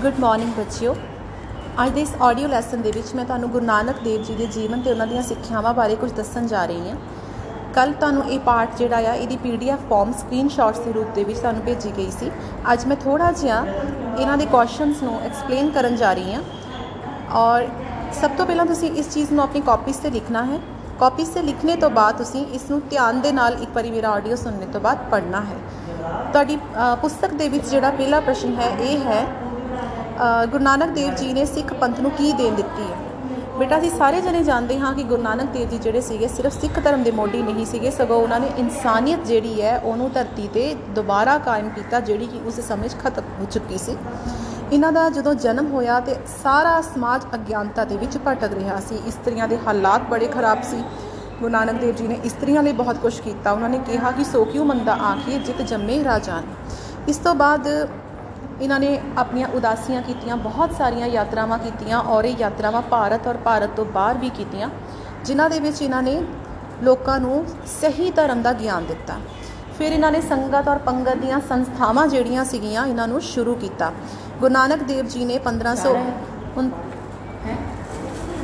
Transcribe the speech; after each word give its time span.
Good 0.00 0.18
morning 0.20 0.50
ਬੱਚਿਓ। 0.54 0.94
ਅੱਜ 1.82 1.90
ਦੇ 1.92 2.00
ਇਸ 2.00 2.10
ਆਡੀਓ 2.22 2.48
ਲੈਸਨ 2.48 2.82
ਦੇ 2.82 2.90
ਵਿੱਚ 2.90 3.14
ਮੈਂ 3.14 3.24
ਤੁਹਾਨੂੰ 3.24 3.48
ਗੁਰੂ 3.50 3.64
ਨਾਨਕ 3.66 4.02
ਦੇਵ 4.04 4.22
ਜੀ 4.22 4.34
ਦੇ 4.34 4.46
ਜੀਵਨ 4.46 4.80
ਤੇ 4.82 4.90
ਉਹਨਾਂ 4.90 5.06
ਦੀਆਂ 5.06 5.22
ਸਿੱਖਿਆਵਾਂ 5.22 5.72
ਬਾਰੇ 5.74 5.94
ਕੁਝ 5.96 6.10
ਦੱਸਣ 6.12 6.46
ਜਾ 6.46 6.64
ਰਹੀ 6.66 6.88
ਹਾਂ। 6.88 6.96
ਕੱਲ 7.74 7.92
ਤੁਹਾਨੂੰ 7.92 8.24
ਇਹ 8.24 8.40
ਪਾਰਟ 8.40 8.76
ਜਿਹੜਾ 8.78 8.96
ਆ, 8.96 9.14
ਇਹਦੀ 9.14 9.36
ਪੀਡੀਐਫ 9.36 9.88
ਫਾਰਮ 9.90 10.12
ਸਕਰੀਨਸ਼ਾਟਸ 10.12 10.78
ਦੇ 10.78 10.92
ਰੂਪ 10.92 11.14
ਦੇ 11.14 11.24
ਵਿੱਚ 11.24 11.38
ਤੁਹਾਨੂੰ 11.38 11.62
ਭੇਜੀ 11.62 11.92
ਗਈ 11.96 12.10
ਸੀ। 12.10 12.30
ਅੱਜ 12.72 12.86
ਮੈਂ 12.86 12.96
ਥੋੜਾ 12.96 13.30
ਜਿਹਾ 13.32 13.64
ਇਹਨਾਂ 14.18 14.36
ਦੇ 14.38 14.46
ਕੁਐਸਚਨਸ 14.46 15.02
ਨੂੰ 15.02 15.20
ਐਕਸਪਲੇਨ 15.20 15.70
ਕਰਨ 15.70 15.96
ਜਾ 15.96 16.12
ਰਹੀ 16.12 16.34
ਹਾਂ। 16.34 16.42
ਔਰ 17.36 17.66
ਸਭ 18.20 18.36
ਤੋਂ 18.36 18.46
ਪਹਿਲਾਂ 18.46 18.66
ਤੁਸੀਂ 18.66 18.90
ਇਸ 18.92 19.12
ਚੀਜ਼ 19.14 19.32
ਨੂੰ 19.32 19.42
ਆਪਣੀ 19.44 19.60
ਕਾਪੀਜ਼ 19.60 19.98
ਤੇ 20.00 20.10
ਲਿਖਣਾ 20.10 20.44
ਹੈ। 20.44 20.58
ਕਾਪੀਜ਼ 21.00 21.30
ਤੇ 21.30 21.42
ਲਿਖਣੇ 21.42 21.76
ਤੋਂ 21.76 21.90
ਬਾਅਦ 21.90 22.16
ਤੁਸੀਂ 22.18 22.44
ਇਸ 22.54 22.70
ਨੂੰ 22.70 22.80
ਧਿਆਨ 22.90 23.20
ਦੇ 23.20 23.32
ਨਾਲ 23.32 23.56
ਇੱਕ 23.62 23.70
ਵਾਰੀ 23.74 23.90
ਮੇਰਾ 23.90 24.10
ਆਡੀਓ 24.10 24.36
ਸੁਣਨੇ 24.36 24.66
ਤੋਂ 24.66 24.80
ਬਾਅਦ 24.80 24.98
ਪੜ੍ਹਨਾ 25.10 25.40
ਹੈ। 25.40 25.56
ਤੁਹਾਡੀ 26.32 26.58
ਪੁਸਤਕ 27.02 27.34
ਦੇ 27.34 27.48
ਵਿੱਚ 27.48 27.66
ਜਿਹੜਾ 27.66 27.90
ਪਹਿਲਾ 27.90 28.20
ਪ੍ਰਸ਼ਨ 28.20 28.54
ਹੈ, 28.54 28.70
ਇਹ 28.80 28.98
ਹੈ 29.00 29.26
ਗੁਰੂ 30.50 30.62
ਨਾਨਕ 30.64 30.90
ਦੇਵ 30.90 31.14
ਜੀ 31.14 31.32
ਨੇ 31.32 31.44
ਸਿੱਖ 31.44 31.72
ਪੰਥ 31.74 32.00
ਨੂੰ 32.00 32.10
ਕੀ 32.10 32.32
ਦੇਣ 32.32 32.54
ਦਿੱਤੀ 32.54 32.82
ਹੈ? 32.82 32.96
ਬੇਟਾ, 33.58 33.78
ਅਸੀਂ 33.78 33.90
ਸਾਰੇ 33.90 34.20
ਜਣੇ 34.20 34.42
ਜਾਣਦੇ 34.42 34.78
ਹਾਂ 34.78 34.92
ਕਿ 34.94 35.02
ਗੁਰੂ 35.02 35.22
ਨਾਨਕ 35.22 35.50
ਦੇਵ 35.52 35.68
ਜੀ 35.68 35.78
ਜਿਹੜੇ 35.78 36.00
ਸੀਗੇ 36.00 36.28
ਸਿਰਫ 36.28 36.60
ਸਿੱਖ 36.60 36.78
ਧਰਮ 36.84 37.02
ਦੇ 37.02 37.10
ਮੋਢੀ 37.10 37.42
ਨਹੀਂ 37.42 37.66
ਸੀਗੇ, 37.66 37.90
ਸਗੋਂ 37.90 38.16
ਉਹਨਾਂ 38.16 38.40
ਨੇ 38.40 38.50
ਇਨਸਾਨੀਅਤ 38.58 39.24
ਜਿਹੜੀ 39.24 39.62
ਹੈ, 39.62 39.78
ਉਹਨੂੰ 39.78 40.10
ਧਰਤੀ 40.12 40.48
ਤੇ 40.54 40.74
ਦੁਬਾਰਾ 40.94 41.36
ਕਾਇਮ 41.38 41.68
ਕੀਤਾ, 41.68 42.00
ਜਿਹੜੀ 42.00 42.26
ਕਿ 42.26 42.40
ਉਸ 42.46 42.60
ਸਮੇਂ 42.60 42.88
ਖਤਮ 42.98 43.22
ਹੋ 43.40 43.46
ਚੁੱਕੀ 43.50 43.78
ਸੀ। 43.78 43.96
ਇਹਨਾਂ 44.72 44.92
ਦਾ 44.92 45.08
ਜਦੋਂ 45.08 45.34
ਜਨਮ 45.34 45.70
ਹੋਇਆ 45.72 45.98
ਤੇ 46.00 46.16
ਸਾਰਾ 46.42 46.80
ਸਮਾਜ 46.80 47.24
ਅਗਿਆਨਤਾ 47.34 47.84
ਦੇ 47.84 47.96
ਵਿੱਚ 47.96 48.18
ਭਟਕ 48.26 48.52
ਰਿਹਾ 48.52 48.80
ਸੀ। 48.80 48.98
ਇਸਤਰੀਆਂ 49.06 49.48
ਦੇ 49.48 49.58
ਹਾਲਾਤ 49.66 50.08
ਬੜੇ 50.10 50.26
ਖਰਾਬ 50.26 50.62
ਸੀ। 50.62 50.82
ਗੁਰੂ 51.40 51.48
ਨਾਨਕ 51.48 51.80
ਦੇਵ 51.80 51.94
ਜੀ 51.94 52.06
ਨੇ 52.08 52.18
ਇਸਤਰੀਆਂ 52.24 52.62
ਲਈ 52.62 52.72
ਬਹੁਤ 52.72 52.96
ਕੁਝ 52.96 53.18
ਕੀਤਾ। 53.20 53.52
ਉਹਨਾਂ 53.52 53.68
ਨੇ 53.68 53.78
ਕਿਹਾ 53.78 54.10
ਕਿ 54.10 54.24
ਸੋ 54.24 54.44
ਕਿਉ 54.44 54.64
ਮੰਦਾ 54.64 54.92
ਆਖੀਏ, 54.92 55.38
ਜਿਤ 55.38 55.62
ਜੰਮੇ 55.62 56.02
ਰਾਜਾਨ 56.04 56.42
ਇਸ 57.08 57.16
ਤੋਂ 57.16 57.34
ਬਾਅਦ 57.34 57.68
ਇਹਨਾਂ 58.60 58.78
ਨੇ 58.80 58.98
ਆਪਣੀਆਂ 59.18 59.48
ਉਦਾਸੀਆਂ 59.48 60.02
ਕੀਤੀਆਂ 60.02 60.36
ਬਹੁਤ 60.36 60.72
ਸਾਰੀਆਂ 60.72 61.06
ਯਾਤਰਾਵਾਂ 61.08 61.58
ਕੀਤੀਆਂ 61.58 61.98
ਔਰ 62.08 62.24
ਇਹ 62.24 62.36
ਯਾਤਰਾਵਾਂ 62.38 62.82
ਭਾਰਤ 62.90 63.26
ਔਰ 63.28 63.36
ਭਾਰਤ 63.44 63.70
ਤੋਂ 63.76 63.84
ਬਾਹਰ 63.94 64.18
ਵੀ 64.18 64.30
ਕੀਤੀਆਂ 64.30 64.68
ਜਿਨ੍ਹਾਂ 65.24 65.48
ਦੇ 65.50 65.60
ਵਿੱਚ 65.60 65.82
ਇਹਨਾਂ 65.82 66.02
ਨੇ 66.02 66.20
ਲੋਕਾਂ 66.82 67.18
ਨੂੰ 67.20 67.44
ਸਹੀ 67.80 68.10
ਧਰਮ 68.10 68.42
ਦਾ 68.42 68.52
ਗਿਆਨ 68.52 68.86
ਦਿੱਤਾ। 68.86 69.18
ਫਿਰ 69.78 69.92
ਇਹਨਾਂ 69.92 70.10
ਨੇ 70.12 70.20
ਸੰਗਤ 70.20 70.68
ਔਰ 70.68 70.78
ਪੰਗਤ 70.86 71.16
ਦੀਆਂ 71.16 71.40
ਸੰਸਥਾਵਾਂ 71.48 72.06
ਜਿਹੜੀਆਂ 72.08 72.44
ਸੀਗੀਆਂ 72.44 72.86
ਇਹਨਾਂ 72.86 73.08
ਨੂੰ 73.08 73.20
ਸ਼ੁਰੂ 73.22 73.54
ਕੀਤਾ। 73.54 73.92
ਗੁਰੂ 74.40 74.52
ਨਾਨਕ 74.52 74.82
ਦੇਵ 74.82 75.06
ਜੀ 75.06 75.24
ਨੇ 75.24 75.38
1500 75.40 75.94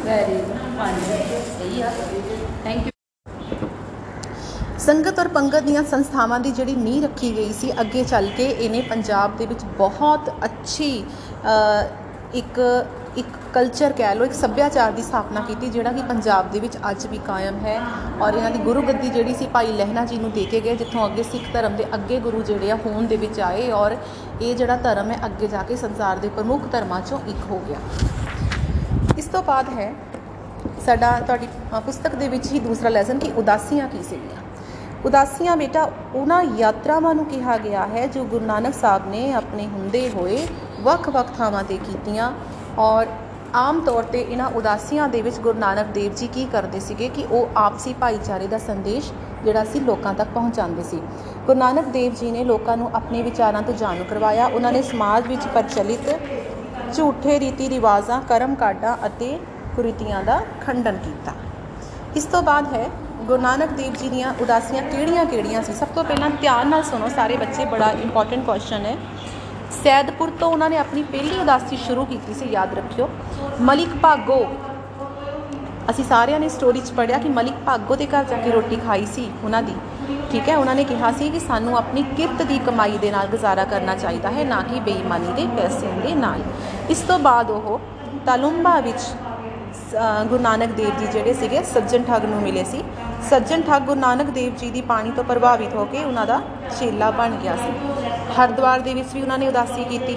ਵੈਰੀ 0.06 0.40
ਸਹੀ 1.58 1.82
ਆ। 1.82 1.90
ਥੈਂਕ 2.64 2.86
ਯੂ 2.86 2.91
ਸੰਗਤ 4.82 5.18
ਔਰ 5.20 5.28
ਪੰਗਤ 5.28 5.62
ਦੀਆਂ 5.62 5.82
ਸੰਸਥਾਵਾਂ 5.90 6.38
ਦੀ 6.40 6.50
ਜਿਹੜੀ 6.52 6.74
ਨੀਂਹ 6.76 7.02
ਰੱਖੀ 7.02 7.30
ਗਈ 7.36 7.52
ਸੀ 7.52 7.70
ਅੱਗੇ 7.80 8.02
ਚੱਲ 8.04 8.26
ਕੇ, 8.36 8.44
ਇਹਨੇ 8.44 8.80
ਪੰਜਾਬ 8.90 9.36
ਦੇ 9.36 9.46
ਵਿੱਚ 9.46 9.64
ਬਹੁਤ 9.78 10.30
ਅੱਛੀ 10.44 11.04
ਇੱਕ 12.34 12.58
ਇੱਕ 13.16 13.26
ਕਲਚਰ 13.54 13.92
ਕਹਿ 13.92 14.14
ਲਓ, 14.14 14.24
ਇੱਕ 14.24 14.32
ਸੱਭਿਆਚਾਰ 14.34 14.92
ਦੀ 14.92 15.02
ਸਥਾਪਨਾ 15.02 15.40
ਕੀਤੀ, 15.40 15.68
ਜਿਹੜਾ 15.70 15.92
ਕਿ 15.92 16.02
ਪੰਜਾਬ 16.08 16.50
ਦੇ 16.50 16.60
ਵਿੱਚ 16.60 16.76
ਅੱਜ 16.90 17.06
ਵੀ 17.06 17.18
ਕਾਇਮ 17.26 17.58
ਹੈ। 17.64 17.78
ਔਰ 18.20 18.34
ਇਹਨਾਂ 18.34 18.50
ਦੀ 18.50 18.58
ਗੁਰੂ 18.58 18.82
ਗੱਦੀ 18.82 19.08
ਜਿਹੜੀ 19.08 19.34
ਸੀ 19.34 19.46
ਭਾਈ 19.52 19.72
ਲਹਿਣਾ 19.72 20.04
ਜੀ 20.04 20.18
ਨੂੰ 20.18 20.30
ਦੇ 20.32 20.44
ਕੇ 20.44 20.60
ਗਏ, 20.60 20.76
ਜਿੱਥੋਂ 20.76 21.06
ਅੱਗੇ 21.06 21.22
ਸਿੱਖ 21.22 21.52
ਧਰਮ 21.52 21.76
ਦੇ 21.76 21.86
ਅੱਗੇ 21.94 22.20
ਗੁਰੂ 22.20 22.42
ਜਿਹੜੇ 22.42 22.70
ਆ 22.70 22.76
ਹੋਂਦ 22.86 23.08
ਦੇ 23.08 23.16
ਵਿੱਚ 23.16 23.40
ਆਏ 23.40 23.70
ਔਰ 23.72 23.96
ਇਹ 24.40 24.54
ਜਿਹੜਾ 24.54 24.76
ਧਰਮ 24.78 25.10
ਹੈ, 25.10 25.18
ਅੱਗੇ 25.26 25.46
ਜਾ 25.48 25.62
ਕੇ 25.62 25.76
ਸੰਸਾਰ 25.76 26.18
ਦੇ 26.18 26.28
ਪ੍ਰਮੁੱਖ 26.28 26.66
ਧਰਮਾਂ 26.72 27.00
ਚੋਂ 27.02 27.18
ਇੱਕ 27.28 27.50
ਹੋ 27.50 27.60
ਗਿਆ। 27.68 27.78
ਇਸ 29.18 29.26
ਤੋਂ 29.26 29.42
ਬਾਅਦ 29.42 29.68
ਹੈ, 29.78 29.92
ਸਾਡਾ 30.86 31.18
ਤੁਹਾਡੀ 31.20 31.48
ਪੁਸਤਕ 31.76 32.14
ਦੇ 32.14 32.28
ਵਿੱਚ 32.28 32.52
ਹੀ 32.52 32.58
ਦੂਸਰਾ 32.60 32.88
ਲੈਸਨ 32.90 33.18
ਕਿ 33.18 33.32
ਉਦਾਸੀਆਂ 33.36 33.88
ਕੀ 33.88 34.02
ਸੀਗੀਆਂ? 34.02 34.41
ਉਦਾਸੀਆਂ 35.06 35.56
ਬੇਟਾ, 35.56 35.82
ਉਹਨਾਂ 36.14 36.42
ਯਾਤਰਾਵਾਂ 36.58 37.14
ਨੂੰ 37.14 37.24
ਕਿਹਾ 37.24 37.56
ਗਿਆ 37.58 37.86
ਹੈ, 37.86 38.06
ਜੋ 38.06 38.24
ਗੁਰੂ 38.24 38.44
ਨਾਨਕ 38.44 38.74
ਸਾਹਿਬ 38.74 39.06
ਨੇ 39.06 39.32
ਆਪਣੇ 39.32 39.66
ਹੁੰਦੇ 39.66 40.08
ਹੋਏ 40.10 40.46
ਵੱਖ-ਵੱਖ 40.80 41.30
ਥਾਵਾਂ 41.38 41.62
ਤੇ 41.64 41.78
ਕੀਤੀਆਂ। 41.78 42.32
ਔਰ 42.78 43.06
ਆਮ 43.54 43.80
ਤੌਰ 43.80 44.02
ਤੇ 44.02 44.20
ਇਹਨਾਂ 44.20 44.48
ਉਦਾਸੀਆਂ 44.50 45.08
ਦੇ 45.08 45.22
ਵਿੱਚ 45.22 45.38
ਗੁਰੂ 45.40 45.58
ਨਾਨਕ 45.58 45.86
ਦੇਵ 45.86 46.14
ਜੀ 46.14 46.26
ਕੀ 46.26 46.44
ਕਰਦੇ 46.44 46.80
ਸੀਗੇ 46.80 47.08
ਕਿ 47.08 47.24
ਉਹ 47.30 47.48
ਆਪਸੀ 47.56 47.92
ਭਾਈਚਾਰੇ 47.94 48.46
ਦਾ 48.46 48.58
ਸੰਦੇਸ਼ 48.58 49.12
ਜਿਹੜਾ 49.44 49.64
ਸੀ, 49.64 49.80
ਲੋਕਾਂ 49.80 50.14
ਤੱਕ 50.14 50.28
ਪਹੁੰਚਾਉਂਦੇ 50.34 50.82
ਸੀ। 50.82 51.00
ਗੁਰੂ 51.46 51.58
ਨਾਨਕ 51.58 51.88
ਦੇਵ 51.88 52.14
ਜੀ 52.14 52.30
ਨੇ 52.30 52.44
ਲੋਕਾਂ 52.44 52.76
ਨੂੰ 52.76 52.90
ਆਪਣੇ 52.94 53.22
ਵਿਚਾਰਾਂ 53.22 53.62
ਤੋਂ 53.62 53.74
ਜਾਣੂ 53.74 54.04
ਕਰਵਾਇਆ। 54.04 54.46
ਉਹਨਾਂ 54.46 54.72
ਨੇ 54.72 54.82
ਸਮਾਜ 54.82 55.26
ਵਿੱਚ 55.28 55.46
ਪ੍ਰਚਲਿਤ 55.46 56.18
ਝੂਠੇ 56.94 57.38
ਰੀਤੀ 57.40 57.68
ਰਿਵਾਜ਼ਾਂ 57.68 58.20
ਕਰਮ 58.22 58.54
ਕਾਡਾਂ 58.54 58.96
ਅਤੇ 59.06 59.38
ਕੁਰੀਤੀਆਂ 59.76 60.22
ਦਾ 60.22 60.40
ਖੰਡਨ 60.60 60.96
ਕੀਤਾ। 60.96 61.32
ਇਸ 62.16 62.24
ਤੋਂ 62.24 62.42
ਬਾਅਦ 62.42 62.72
ਹੈ 62.74 62.88
ਗੁਰੂ 63.22 63.42
ਨਾਨਕ 63.42 63.70
ਦੇਵ 63.70 63.92
ਜੀ 63.92 64.08
ਦੀਆਂ 64.08 64.34
ਉਦਾਸੀਆਂ 64.40 64.82
ਕਿਹੜੀਆਂ-ਕਿਹੜੀਆਂ 64.82 65.62
ਸੀ? 65.62 65.72
ਸਭ 65.72 65.86
ਤੋਂ 65.86 66.04
ਪਹਿਲਾਂ 66.04 66.30
ਧਿਆਨ 66.30 66.68
ਨਾਲ 66.68 66.82
ਸੁਣੋ, 66.82 67.08
ਸਾਰੇ 67.08 67.36
ਬੱਚੇ 67.36 67.64
ਬੜਾ 67.64 67.90
ਇੰਪੋਰਟੈਂਟ 67.90 68.46
ਕੁਐਸਚਨ 68.46 68.86
ਹੈ। 68.86 68.96
ਸੈਦਪੁਰ 69.84 70.30
ਤੋਂ 70.40 70.48
ਉਹਨਾਂ 70.48 70.70
ਨੇ 70.70 70.76
ਆਪਣੀ 70.76 71.02
ਪਹਿਲੀ 71.02 71.40
ਉਦਾਸੀ 71.40 71.76
ਸ਼ੁਰੂ 71.76 72.04
ਕੀਤੀ 72.04 72.34
ਸੀ, 72.34 72.48
ਯਾਦ 72.50 72.74
ਰੱਖਿਓ। 72.74 73.08
ਮਲਿਕ 73.60 73.88
ਭਾਗੋ। 74.02 74.46
ਅਸੀਂ 75.90 76.04
ਸਾਰਿਆਂ 76.04 76.40
ਨੇ 76.40 76.48
ਸਟੋਰੀ 76.48 76.80
'ਚ 76.80 76.90
ਪੜਿਆ 76.90 77.18
ਕਿ 77.18 77.28
ਮਲਿਕ 77.28 77.54
ਭਾਗੋ 77.66 77.96
ਦੇ 77.96 78.06
ਘਰ 78.06 78.24
ਜਾ 78.24 78.36
ਕੇ 78.36 78.50
ਰੋਟੀ 78.50 78.76
ਖਾਈ 78.76 79.06
ਸੀ 79.06 79.30
ਉਹਨਾਂ 79.44 79.62
ਦੀ। 79.62 79.74
ਠੀਕ 80.30 80.48
ਹੈ, 80.48 80.56
ਉਹਨਾਂ 80.56 80.74
ਨੇ 80.74 80.84
ਕਿਹਾ 80.84 81.12
ਸੀ 81.12 81.30
ਕਿ 81.30 81.40
ਸਾਨੂੰ 81.40 81.78
ਆਪਣੀ 81.78 82.02
ਕਿਰਤ 82.02 82.42
ਦੀ 82.42 82.58
ਕਮਾਈ 82.58 82.98
ਦੇ 82.98 83.10
ਨਾਲ 83.10 83.26
ਗੁਜ਼ਾਰਾ 83.26 83.64
ਕਰਨਾ 83.64 83.96
ਚਾਹੀਦਾ 83.96 84.30
ਹੈ, 84.30 84.44
ਨਾ 84.44 84.62
ਕਿ 84.62 84.80
ਬੇਈਮਾਨੀ 84.80 85.32
ਦੇ 85.32 85.62
ਪੈਸਿਆਂ 85.62 85.92
ਦੇ 85.92 86.14
ਨਾਲ। 86.14 86.40
ਇਸ 86.90 86.98
ਤੋਂ 86.98 87.18
ਬਾਅਦ 87.18 87.50
ਉਹ 87.50 87.80
ਤਾਲੁੰਬਾ 88.26 88.80
ਵਿੱਚ 88.80 89.00
ਗੁਰੂ 90.28 90.42
ਨਾਨਕ 90.42 90.70
ਦੇਵ 90.70 90.98
ਜੀ 90.98 91.06
ਜਿਹੜੇ 91.06 91.32
ਸੀਗੇ, 91.32 91.62
ਸੱਜਣ 91.64 92.02
ਠੱਗ 92.02 92.24
ਨੂੰ 92.24 92.40
ਮਿਲੇ 92.42 92.64
ਸੀ। 92.64 92.82
ਸੱਜਣ 93.30 93.62
ਠੱਗ 93.62 93.82
ਗੁਰੂ 93.82 94.00
ਨਾਨਕ 94.00 94.30
ਦੇਵ 94.30 94.54
ਜੀ 94.56 94.70
ਦੀ 94.70 94.80
ਬਾਣੀ 94.82 95.10
ਤੋਂ 95.10 95.24
ਪ੍ਰਭਾਵਿਤ 95.24 95.74
ਹੋ 95.74 95.84
ਕੇ 95.84 96.04
ਉਹਨਾਂ 96.04 96.26
ਦਾ 96.26 96.40
ਚੇਲਾ 96.78 97.10
ਬਣ 97.10 97.36
ਗਿਆ 97.36 97.56
ਸੀ। 97.56 97.72
ਹਰਦੁਆਰ 98.38 98.80
ਦੇ 98.80 98.94
ਵਿੱਚ 98.94 99.08
ਵੀ 99.14 99.22
ਉਹਨਾਂ 99.22 99.38
ਨੇ 99.38 99.48
ਉਦਾਸੀ 99.48 99.84
ਕੀਤੀ। 99.84 100.16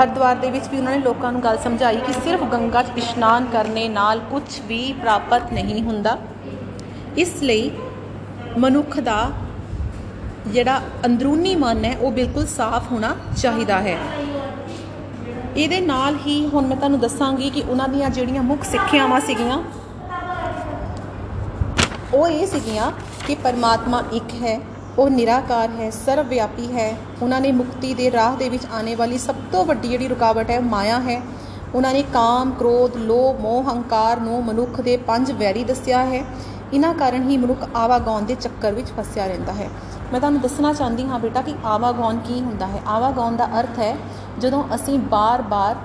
ਹਰਦੁਆਰ 0.00 0.36
ਦੇ 0.36 0.50
ਵਿੱਚ 0.50 0.68
ਵੀ 0.68 0.78
ਉਹਨਾਂ 0.78 0.92
ਨੇ 0.92 0.98
ਲੋਕਾਂ 0.98 1.32
ਨੂੰ 1.32 1.42
ਗੱਲ 1.44 1.58
ਸਮਝਾਈ 1.58 1.96
ਕਿ 1.96 2.12
ਸਿਰਫ 2.12 2.42
ਗੰਗਾ 2.52 2.82
'ਚ 2.82 2.98
ਇਸ਼ਨਾਨ 2.98 3.46
ਕਰਨੇ 3.52 3.88
ਨਾਲ 3.88 4.20
ਕੁਝ 4.30 4.42
ਵੀ 4.66 4.80
ਪ੍ਰਾਪਤ 4.92 5.52
ਨਹੀਂ 5.52 5.82
ਹੁੰਦਾ। 5.82 6.16
ਇਸ 7.18 7.42
ਲਈ 7.42 7.70
ਮਨੁੱਖ 8.58 8.98
ਦਾ 9.00 9.30
ਜਿਹੜਾ 10.46 10.80
ਅੰਦਰੂਨੀ 11.06 11.54
ਮਨ 11.56 11.84
ਹੈ, 11.84 11.96
ਉਹ 11.96 12.12
ਬਿਲਕੁਲ 12.12 12.46
ਸਾਫ਼ 12.46 12.92
ਹੋਣਾ 12.92 13.14
ਚਾਹੀਦਾ 13.42 13.80
ਹੈ। 13.80 13.96
ਇਹਦੇ 15.56 15.80
ਨਾਲ 15.80 16.16
ਹੀ 16.26 16.50
ਹੁਣ 16.54 16.66
ਮੈਂ 16.66 16.76
ਤੁਹਾਨੂੰ 16.76 17.00
ਦੱਸਾਂਗੀ 17.00 17.50
ਕਿ 17.50 17.62
ਉਹਨਾਂ 17.68 17.88
ਦੀਆਂ 17.88 18.10
ਜਿਹੜੀਆਂ 18.10 18.42
ਮੁੱਖ 18.42 18.64
ਸਿੱਖਿਆਵਾਂ 18.64 19.20
ਸੀਗੀਆਂ 19.20 19.58
ਉਹ 22.14 22.28
ਇਹ 22.28 22.46
ਸੀਗੀਆਂ 22.46 22.92
ਕਿ 23.26 23.34
ਪਰਮਾਤਮਾ 23.34 24.02
ਇੱਕ 24.12 24.34
ਹੈ 24.42 24.60
ਉਹ 24.98 25.10
ਨਿਰਾਕਾਰ 25.10 25.68
ਹੈ 25.68 25.90
ਸਰਵ 25.90 26.28
ਵਿਆਪੀ 26.28 26.72
ਹੈ। 26.76 26.96
ਉਹਨਾਂ 27.22 27.40
ਨੇ 27.40 27.52
ਮੁਕਤੀ 27.52 27.94
ਦੇ 27.94 28.10
ਰਾਹ 28.10 28.36
ਦੇ 28.36 28.48
ਵਿੱਚ 28.48 28.66
ਆਉਣੇ 28.72 28.94
ਵਾਲੀ 28.94 29.18
ਸਭ 29.18 29.34
ਤੋਂ 29.52 29.64
ਵੱਡੀ 29.64 29.88
ਜਿਹੜੀ 29.88 30.08
ਰੁਕਾਵਟ 30.08 30.50
ਹੈ 30.50 30.60
ਮਾਇਆ 30.60 31.00
ਹੈ। 31.00 31.22
ਉਹਨਾਂ 31.74 31.92
ਨੇ 31.92 32.02
ਕਾਮ, 32.02 32.50
ਕ੍ਰੋਧ, 32.50 32.96
ਲੋਭ, 32.96 33.40
ਮੋਹ, 33.40 33.62
ਹੰਕਾਰ 33.62 34.20
ਨੂੰ 34.20 34.44
ਮਨੁੱਖ 34.44 34.80
ਦੇ 34.80 34.96
ਪੰਜ 34.96 35.32
ਵੈਰੀ 35.32 35.64
ਦੱਸਿਆ 35.64 36.04
ਹੈ। 36.04 36.24
ਇਹਨਾਂ 36.72 36.94
ਕਾਰਨ 36.94 37.30
ਹੀ 37.30 37.36
ਮਨੁੱਖ 37.36 37.68
ਆਵਾਗੌਣ 37.76 38.22
ਦੇ 38.22 38.34
ਚੱਕਰ 38.34 38.72
ਵਿੱਚ 38.72 38.88
ਫਸਿਆ 39.00 39.26
ਰਹਿੰਦਾ 39.26 39.52
ਹੈ। 39.52 39.68
ਮੈਂ 40.12 40.20
ਤੁਹਾਨੂੰ 40.20 40.40
ਦੱਸਣਾ 40.40 40.72
ਚਾਹੁੰਦੀ 40.72 41.06
ਹਾਂ 41.06 41.18
ਬੇਟਾ 41.18 41.42
ਕਿ 41.42 41.54
ਆਵਾਗੌਣ 41.64 42.18
ਕੀ 42.18 42.40
ਹੁੰਦਾ 42.40 42.66
ਹੈ? 42.66 42.82
ਆਵਾਗੌਣ 42.86 43.36
ਦਾ 43.36 43.48
ਅਰਥ 43.60 43.78
ਹੈ 43.78 43.96
ਜਦੋਂ 44.38 44.64
ਅਸੀਂ 44.74 44.98
ਬਾਰ-ਬਾਰ 44.98 45.76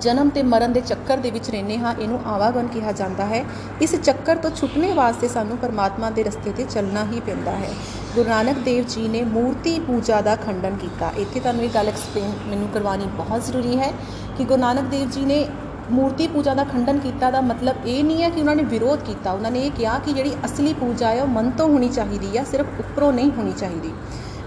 ਜਨਮ 0.00 0.28
ਤੇ 0.28 0.42
ਮਰਨ 0.42 0.72
ਦੇ 0.72 0.80
ਚੱਕਰ 0.80 1.16
ਦੇ 1.16 1.30
ਵਿੱਚ 1.30 1.50
ਰਹਿੰਦੇ 1.50 1.78
ਹਾਂ, 1.78 1.94
ਇਹਨੂੰ 2.00 2.20
ਆਵਾਗਮਨ 2.26 2.66
ਕਿਹਾ 2.66 2.92
ਜਾਂਦਾ 2.92 3.26
ਹੈ। 3.26 3.44
ਇਸ 3.80 3.94
ਚੱਕਰ 3.94 4.36
ਤੋਂ 4.36 4.50
ਛੁੱਟਣੇ 4.50 4.92
ਵਾਸਤੇ 4.92 5.28
ਸਾਨੂੰ 5.28 5.56
ਪਰਮਾਤਮਾ 5.58 6.10
ਦੇ 6.10 6.22
ਰਸਤੇ 6.22 6.52
ਤੇ 6.52 6.64
ਚੱਲਣਾ 6.64 7.04
ਹੀ 7.04 7.20
ਪੈਂਦਾ 7.20 7.50
ਹੈ। 7.50 7.68
ਗੁਰੂ 8.14 8.28
ਨਾਨਕ 8.28 8.58
ਦੇਵ 8.58 8.84
ਜੀ 8.84 9.08
ਨੇ 9.08 9.22
ਮੂਰਤੀ 9.22 9.78
ਪੂਜਾ 9.78 10.20
ਦਾ 10.20 10.36
ਖੰਡਨ 10.36 10.76
ਕੀਤਾ। 10.76 11.12
ਇੱਥੇ 11.16 11.40
ਤੁਹਾਨੂੰ 11.40 11.64
ਇਹ 11.64 11.70
ਗੱਲ 11.74 11.88
ਐਕਸਪਲੇਨ 11.88 12.32
ਮੈਨੂੰ 12.46 12.68
ਕਰਵਾਉਣੀ 12.68 13.06
ਬਹੁਤ 13.06 13.44
ਜ਼ਰੂਰੀ 13.44 13.78
ਹੈ 13.78 13.92
ਕਿ 14.38 14.44
ਗੁਰੂ 14.44 14.60
ਨਾਨਕ 14.60 14.84
ਦੇਵ 14.84 15.10
ਜੀ 15.10 15.24
ਨੇ 15.24 15.46
ਮੂਰਤੀ 15.90 16.26
ਪੂਜਾ 16.26 16.54
ਦਾ 16.54 16.64
ਖੰਡਨ 16.64 16.98
ਕੀਤਾ 16.98 17.30
ਦਾ 17.30 17.40
ਮਤਲਬ 17.40 17.86
ਇਹ 17.86 18.04
ਨਹੀਂ 18.04 18.22
ਹੈ 18.22 18.30
ਕਿ 18.30 18.40
ਉਹਨਾਂ 18.40 18.56
ਨੇ 18.56 18.62
ਵਿਰੋਧ 18.62 18.98
ਕੀਤਾ। 18.98 19.32
ਉਹਨਾਂ 19.32 19.50
ਨੇ 19.50 19.60
ਇਹ 19.60 19.70
ਕਿਹਾ 19.70 19.98
ਕਿ 19.98 20.12
ਜਿਹੜੀ 20.12 20.32
ਅਸਲੀ 20.44 20.72
ਪੂਜਾ 20.72 21.08
ਹੈ, 21.08 21.22
ਉਹ 21.22 21.28
ਮਨ 21.28 21.50
ਤੋਂ 21.50 21.68
ਹੋਣੀ 21.68 21.88
ਚਾਹੀਦੀ 21.88 22.38
ਹੈ, 22.38 22.44
ਸਿਰਫ 22.44 22.66
ਉੱਪਰੋਂ 22.78 23.12
ਨਹੀਂ 23.12 23.30
ਹੋਣੀ 23.30 23.52
ਚਾਹੀਦੀ। 23.52 23.92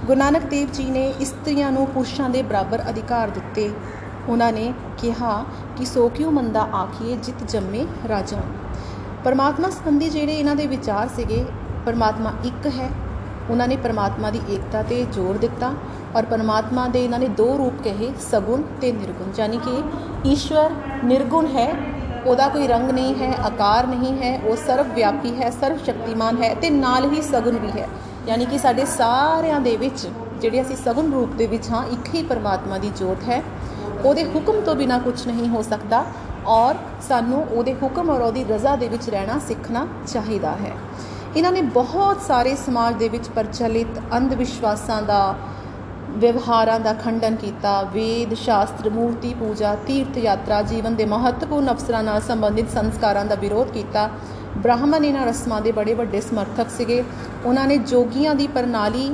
ਗੁਰੂ 0.10 0.20
ਨਾਨਕ 0.20 0.44
ਦੇਵ 0.50 0.70
ਜੀ 0.74 0.84
ਨੇ 0.92 1.02
ਇਸਤਰੀਆਂ 1.22 1.72
ਨੂੰ 1.72 1.86
ਪੁਰਸ਼ਾਂ 1.88 2.30
ਦੇ 2.30 2.42
ਬਰਾਬਰ 2.44 2.82
ਅਧਿਕਾਰ 2.90 3.30
ਦਿੱਤੇ। 3.30 3.70
ਉਹਨਾਂ 4.30 4.52
ਨੇ 4.54 4.74
ਕਿਹਾ 4.98 5.34
ਕਿ 5.78 5.86
ਸੋ 5.86 6.08
ਕਿਉ 6.10 6.32
ਮੰਦਾ 6.32 6.62
ਆਖੀਏ, 6.76 7.16
ਜਿਤ 7.16 7.44
ਜੰਮੇ 7.52 7.86
ਰਾਜਾ। 8.10 8.38
ਪਰਮਾਤਮਾ 9.26 9.70
ਸੰਬੰਧੀ 9.70 10.10
ਜਿਹੜੇ 10.10 10.36
ਇਹਨਾਂ 10.36 10.56
ਦੇ 10.56 10.66
ਵਿਚਾਰ 10.68 11.10
ਸੀਗੇ, 11.16 11.46
ਪਰਮਾਤਮਾ 11.86 12.34
ਇੱਕ 12.46 12.68
ਹੈ। 12.80 12.90
ਉਹਨਾਂ 13.50 13.68
ਨੇ 13.68 13.76
ਪਰਮਾਤਮਾ 13.78 14.32
ਦੀ 14.32 14.42
ਏਕਤਾ 14.50 14.84
ਤੇ 14.84 15.06
ਜ਼ੋਰ 15.14 15.38
ਦਿੱਤਾ 15.38 15.72
ਔਰ 16.16 16.26
ਪਰਮਾਤਮਾ 16.26 16.88
ਦੇ 16.88 17.04
ਇਹਨਾਂ 17.04 17.20
ਨੇ 17.20 17.28
ਦੋ 17.38 17.48
ਰੂਪ 17.58 17.82
ਕਹੇ, 17.84 18.12
ਸਗੁਣ 18.32 18.64
ਤੇ 18.82 18.92
ਨਿਰਗੁਣ। 18.92 19.32
ਯਾਨੀ 19.40 19.58
ਕਿ 19.58 19.82
ਈਸ਼ਵਰ 20.32 20.70
ਨਿਰਗੁਣ 21.06 21.56
ਹੈ, 21.56 21.72
ਉਹਦਾ 22.26 22.48
ਕੋਈ 22.48 22.68
ਰੰਗ 22.68 22.92
ਨਹੀਂ 22.92 23.16
ਹੈ, 23.16 23.34
ਆਕਾਰ 23.46 23.88
ਨਹੀਂ 23.88 24.18
ਹੈ, 24.22 24.40
ਉਹ 24.46 24.56
ਸਰਵ 24.68 24.94
ਵਿਆਪੀ 24.94 25.40
ਹੈ 25.42 25.50
ਸਰਵ 25.62 25.78
ਸ਼ਕਤੀਮਾਨ 25.86 26.44
ਹੈ 26.44 26.54
ਤੇ 26.56 26.70
ਨਾਲ 26.70 27.12
ਹੀ 27.14 27.22
ਸਗੁਣ 27.22 27.58
ਵੀ 27.58 27.80
ਹੈ। 27.80 27.88
ਯਾਨੀ 28.28 28.46
ਕਿ 28.46 28.58
ਸਾਡੇ 28.58 28.86
ਸਾਰਿਆਂ 28.86 29.60
ਦੇ 29.60 29.76
ਵਿੱਚ 29.78 30.08
ਜਿਹੜੇ 30.42 30.62
ਅਸੀਂ 30.62 30.76
ਸਗੁਣ 30.76 31.12
ਰੂਪ 31.12 31.34
ਦੇ 31.34 31.48
ਵਿੱਚ 31.48 31.70
ਹਾਂ 31.70 31.84
ਇੱਕ 31.86 32.14
ਹੀ 32.16 32.24
ਪਰਮਾਤਮਾ 32.24 32.78
ਦੀ 32.78 32.92
ਜੋਤ 33.00 33.24
ਹੈ। 33.30 33.42
ਉਹਦੇ 34.06 34.24
ਹੁਕਮ 34.26 34.62
ਤੋਂ 34.62 34.76
ਬਿਨਾ 34.76 34.98
ਕੁਝ 35.00 35.28
ਨਹੀਂ 35.28 35.48
ਹੋ 35.50 35.62
ਸਕਦਾ 35.62 36.04
ਔਰ 36.48 36.76
ਸਾਨੂੰ 37.08 37.44
ਉਹਦੇ 37.44 37.74
ਹੁਕਮ 37.74 38.10
ਔਰ 38.10 38.22
ਉਹਦੀ 38.22 38.44
ਰਜ਼ਾ 38.44 38.76
ਦੇ 38.76 38.88
ਵਿੱਚ 38.88 39.10
ਰਹਿਣਾ, 39.10 39.40
ਸਿੱਖਣਾ 39.40 39.88
ਚਾਹੀਦਾ 40.08 40.52
ਹੈ। 40.52 40.72
ਇਹਨਾਂ 41.38 41.52
ਨੇ 41.52 41.62
ਬਹੁਤ 41.62 42.22
ਸਾਰੇ 42.22 42.56
ਸਮਾਜ 42.56 42.96
ਦੇ 42.96 43.10
ਵਿੱਚ 43.10 43.28
ਪ੍ਰਚਲਿਤ 43.28 44.00
ਅੰਧ 44.14 44.34
ਵਿਸ਼ਵਾਸਾਂ 44.34 45.02
ਦਾ, 45.02 45.36
ਵਿਵਹਾਰਾਂ 46.10 46.80
ਦਾ 46.80 46.94
ਖੰਡਨ 46.94 47.36
ਕੀਤਾ। 47.36 47.82
ਵੇਦ, 47.84 48.34
ਸ਼ਾਸਤਰ, 48.34 48.90
ਮੂਰਤੀ 48.90 49.34
ਪੂਜਾ, 49.34 49.76
ਤੀਰਥ 49.88 50.18
ਯਾਤਰਾ, 50.18 50.62
ਜੀਵਨ 50.62 50.96
ਦੇ 50.96 51.06
ਮਹੱਤਵਪੂਰਨ 51.06 51.72
ਅਵਸਰਾਂ 51.72 52.04
ਨਾਲ 52.04 52.22
ਸੰਬੰਧਿਤ 52.22 52.70
ਸੰਸਕਾਰਾਂ 52.70 53.26
ਦਾ 53.26 53.36
ਵਿਰੋਧ 53.36 53.68
ਕੀਤਾ। 53.68 54.10
ਬ੍ਰਾਹਮਣ 54.58 55.06
ਇਹਨਾਂ 55.06 55.26
ਰਸਮਾਂ 55.26 55.62
ਦੇ 55.62 55.72
ਬੜੇ 55.72 55.94
ਵੱਡੇ 55.94 56.22
ਸਮਰਥਕ 56.22 56.70
ਸੀਗੇ। 56.70 57.04
ਉਹਨਾਂ 57.46 57.68
ਨੇ 57.68 57.78
ਜੋਗੀਆਂ 57.78 58.36
ਦੀ 58.36 58.48
ਪ੍ਰਣਾਲੀ 58.48 59.10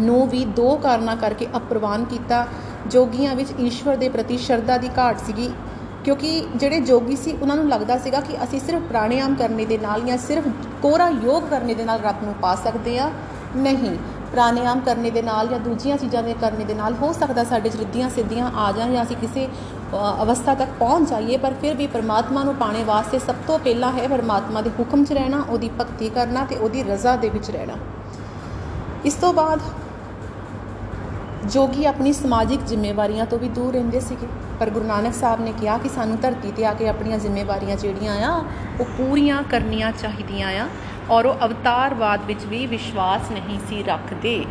ਨੂੰ 0.00 0.26
ਵੀ 0.28 0.44
ਦੋ 0.56 0.74
ਕਾਰਨਾਂ 0.76 1.16
ਕਰਕੇ 1.16 1.46
ਅਪਰਵਾਨ 1.56 2.04
ਕੀਤਾ। 2.04 2.46
ਜੋਗੀਆਂ 2.86 3.34
ਵਿੱਚ 3.34 3.52
ਈਸ਼ਵਰ 3.60 3.96
ਦੇ 3.96 4.08
ਪ੍ਰਤੀ 4.08 4.36
ਸ਼ਰਧਾ 4.38 4.76
ਦੀ 4.78 4.88
ਘਾਟ 4.98 5.18
ਸੀਗੀ, 5.26 5.50
ਕਿਉਂਕਿ 6.04 6.46
ਜਿਹੜੇ 6.56 6.80
ਜੋਗੀ 6.80 7.16
ਸੀ, 7.16 7.36
ਉਹਨਾਂ 7.42 7.56
ਨੂੰ 7.56 7.68
ਲੱਗਦਾ 7.68 7.98
ਸੀਗਾ 7.98 8.20
ਕਿ 8.20 8.36
ਅਸੀਂ 8.44 8.60
ਸਿਰਫ 8.60 8.82
ਪ੍ਰਾਣਾਯਾਮ 8.82 9.34
ਕਰਨੇ 9.34 9.64
ਦੇ 9.64 9.78
ਨਾਲ 9.78 10.00
ਜਾਂ 10.00 10.16
ਸਿਰਫ 10.18 10.48
ਕੋਰਾ 10.82 11.08
ਯੋਗ 11.24 11.48
ਕਰਨੇ 11.50 11.74
ਦੇ 11.74 11.84
ਨਾਲ 11.84 12.00
ਰੱਬ 12.00 12.24
ਨੂੰ 12.24 12.34
ਪਾ 12.34 12.54
ਸਕਦੇ 12.54 12.98
ਆ 12.98 13.10
ਨਹੀਂ 13.56 13.96
ਪ੍ਰਾਣਾਯਾਮ 14.32 14.80
ਕਰਨੇ 14.80 15.10
ਦੇ 15.10 15.22
ਨਾਲ 15.22 15.48
ਜਾਂ 15.48 15.58
ਦੂਜੀਆਂ 15.58 15.96
ਚੀਜ਼ਾਂ 15.96 16.22
ਦੇ 16.22 16.34
ਕਰਨੇ 16.40 16.64
ਦੇ 16.64 16.74
ਨਾਲ 16.74 16.94
ਹੋ 16.94 17.12
ਸਕਦਾ 17.12 17.44
ਸਾਡੇ 17.44 17.68
ਚ 17.68 17.76
ਰਿੱਧੀਆਂ 17.76 18.08
ਸਿੱਧੀਆਂ 18.10 18.50
ਆ 18.56 18.70
ਜਾਣ 18.72 18.92
ਜਾਂ 18.92 19.02
ਅਸੀਂ 19.02 19.16
ਕਿਸੇ 19.16 19.48
ਅਵਸਥਾ 20.22 20.54
ਤੱਕ 20.54 20.70
ਪਹੁੰਚ 20.78 21.08
ਜਾਈਏ, 21.10 21.36
ਪਰ 21.36 21.54
ਫਿਰ 21.60 21.74
ਵੀ 21.74 21.86
ਪਰਮਾਤਮਾ 21.86 22.44
ਨੂੰ 22.44 22.54
ਪਾਣੇ 22.54 22.82
ਵਾਸਤੇ 22.84 23.18
ਸਭ 23.18 23.34
ਤੋਂ 23.46 23.58
ਪਹਿਲਾਂ 23.58 23.92
ਹੈ 23.92 24.06
ਪਰਮਾਤਮਾ 24.08 24.60
ਦੇ 24.60 24.70
ਹੁਕਮ 24.78 25.04
'ਚ 25.04 25.12
ਰਹਿਣਾ, 25.12 25.44
ਉਹਦੀ 25.48 25.70
ਭਗਤੀ 25.80 26.08
ਕਰਨਾ 26.10 26.44
ਤੇ 26.44 26.56
ਉਹਦੀ 26.56 26.82
ਰਜ਼ਾ 26.82 27.16
ਦੇ 27.16 27.28
ਵਿੱਚ 27.28 27.50
ਰਹਿਣਾ। 27.50 27.76
ਇਸ 29.04 29.14
ਤੋਂ 29.14 29.32
ਬਾਅਦ 29.32 29.60
ਜੋਗੀ 31.46 31.84
ਆਪਣੀ 31.84 32.12
ਸਮਾਜਿਕ 32.12 32.64
ਜ਼ਿੰਮੇਵਾਰੀਆਂ 32.66 33.26
ਤੋਂ 33.26 33.38
ਵੀ 33.38 33.48
ਦੂਰ 33.48 33.72
ਰਹਿੰਦੇ 33.72 34.00
ਸੀਗੇ। 34.00 34.26
ਪਰ 34.60 34.70
ਗੁਰੂ 34.70 34.84
ਨਾਨਕ 34.86 35.14
ਸਾਹਿਬ 35.14 35.40
ਨੇ 35.40 35.52
ਕਿਹਾ 35.60 35.76
ਕਿ 35.78 35.88
ਸਾਨੂੰ 35.88 36.16
ਧਰਤੀ 36.20 36.50
ਤੇ 36.52 36.64
ਆ 36.66 36.72
ਕੇ 36.74 36.88
ਆਪਣੀਆਂ 36.88 37.18
ਜ਼ਿੰਮੇਵਾਰੀਆਂ 37.18 37.76
ਜਿਹੜੀਆਂ 37.76 38.14
ਆ, 38.24 38.34
ਉਹ 38.80 38.84
ਪੂਰੀਆਂ 38.96 39.42
ਕਰਨੀਆਂ 39.50 39.92
ਚਾਹੀਦੀਆਂ 39.92 40.48
ਆ। 40.60 40.68
ਔਰ 41.10 41.26
ਉਹ 41.26 41.44
ਅਵਤਾਰਵਾਦ 41.44 42.24
ਵਿੱਚ 42.26 42.44
ਵੀ 42.44 42.64
ਵਿਸ਼ਵਾਸ 42.66 43.30
ਨਹੀਂ 43.30 43.58
ਸੀ 43.68 43.82
ਰੱਖਦੇ। 43.82 44.44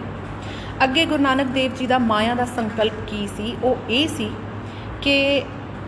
ਅੱਗੇ 0.83 1.05
ਗੁਰੂ 1.05 1.23
ਨਾਨਕ 1.23 1.47
ਦੇਵ 1.49 1.73
ਜੀ 1.75 1.87
ਦਾ 1.87 1.97
ਮਾਇਆ 1.99 2.33
ਦਾ 2.35 2.45
ਸੰਕਲਪ 2.47 2.99
ਕੀ 3.07 3.27
ਸੀ? 3.27 3.55
ਉਹ 3.63 3.91
ਇਹ 3.91 4.07
ਸੀ 4.07 4.29
ਕਿ 5.01 5.43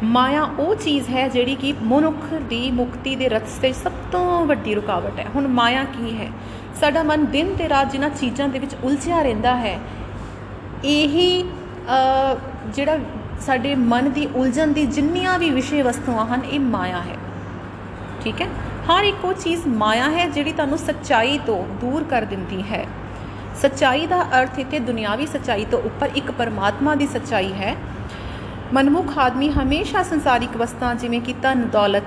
ਮਾਇਆ 0.05 0.43
ਉਹ 0.59 0.73
ਚੀਜ਼ 0.75 1.09
ਹੈ 1.09 1.27
ਜਿਹੜੀ 1.27 1.55
ਕਿ 1.55 1.73
ਮਨੁੱਖ 1.83 2.23
ਦੀ 2.49 2.69
ਮੁਕਤੀ 2.71 3.15
ਦੇ 3.15 3.27
ਰਸਤੇ 3.29 3.71
ਸਭ 3.73 3.91
ਤੋਂ 4.11 4.45
ਵੱਡੀ 4.45 4.75
ਰੁਕਾਵਟ 4.75 5.19
ਹੈ। 5.19 5.25
ਹੁਣ 5.35 5.47
ਮਾਇਆ 5.49 5.83
ਕੀ 5.93 6.17
ਹੈ? 6.17 6.29
ਸਾਡਾ 6.81 7.03
ਮਨ 7.03 7.25
ਦਿਨ 7.25 7.53
ਤੇ 7.55 7.69
ਰਾਤ 7.69 7.91
ਜਿਨ੍ਹਾਂ 7.91 8.09
ਚੀਜ਼ਾਂ 8.11 8.47
ਦੇ 8.49 8.59
ਵਿੱਚ 8.59 8.75
ਉਲਝਿਆ 8.83 9.21
ਰਹਿੰਦਾ 9.21 9.55
ਹੈ, 9.57 9.79
ਇਹੀ 10.85 11.43
ਜਿਹੜਾ 12.67 12.97
ਸਾਡੇ 13.41 13.73
ਮਨ 13.75 14.11
ਦੀ 14.11 14.27
ਉਲਝਣ 14.35 14.71
ਦੀ 14.73 14.85
ਜਿੰਨੀਆਂ 14.87 15.37
ਵੀ 15.39 15.49
ਵਿਸ਼ੇ 15.49 15.81
ਵਸਤੂਆਂ 15.81 16.25
ਹਨ, 16.25 16.41
ਇਹ 16.45 16.59
ਮਾਇਆ 16.59 17.01
ਹੈ। 17.01 17.15
ਠੀਕ 18.23 18.41
ਹੈ? 18.41 18.47
ਹਰ 18.89 19.03
ਇੱਕ 19.03 19.25
ਉਹ 19.25 19.33
ਚੀਜ਼ 19.33 19.67
ਮਾਇਆ 19.67 20.09
ਹੈ 20.09 20.27
ਜਿਹੜੀ 20.27 20.51
ਤੁਹਾਨੂੰ 20.51 20.77
ਸੱਚਾਈ 20.77 21.37
ਤੋਂ 21.37 21.63
ਦੂਰ 21.81 22.03
ਕਰ 22.03 22.25
ਦਿੰਦੀ 22.25 22.61
ਹੈ। 22.61 22.85
ਸੱਚਾਈ 23.61 24.07
ਦਾ 24.07 24.21
ਅਰਥ 24.41 24.59
ਇੱਥੇ 24.59 24.79
ਦੁਨਿਆਵੀ 24.79 25.25
ਸੱਚਾਈ 25.25 25.65
ਤੋਂ 25.65 25.79
ਉੱਪਰ 25.79 26.09
ਇੱਕ 26.15 26.31
ਪਰਮਾਤਮਾ 26.31 26.95
ਦੀ 26.95 27.07
ਸੱਚਾਈ 27.07 27.53
ਹੈ। 27.53 27.75
ਮਨਮੁਖ 28.73 29.17
ਆਦਮੀ 29.17 29.49
ਹਮੇਸ਼ਾ 29.49 30.03
ਸੰਸਾਰਿਕ 30.03 30.57
ਵਸਤਾਂ, 30.57 30.95
ਜਿਵੇਂ 30.95 31.21
ਕਿ 31.21 31.33
ਧਨ, 31.33 31.67
ਦੌਲਤ, 31.67 32.03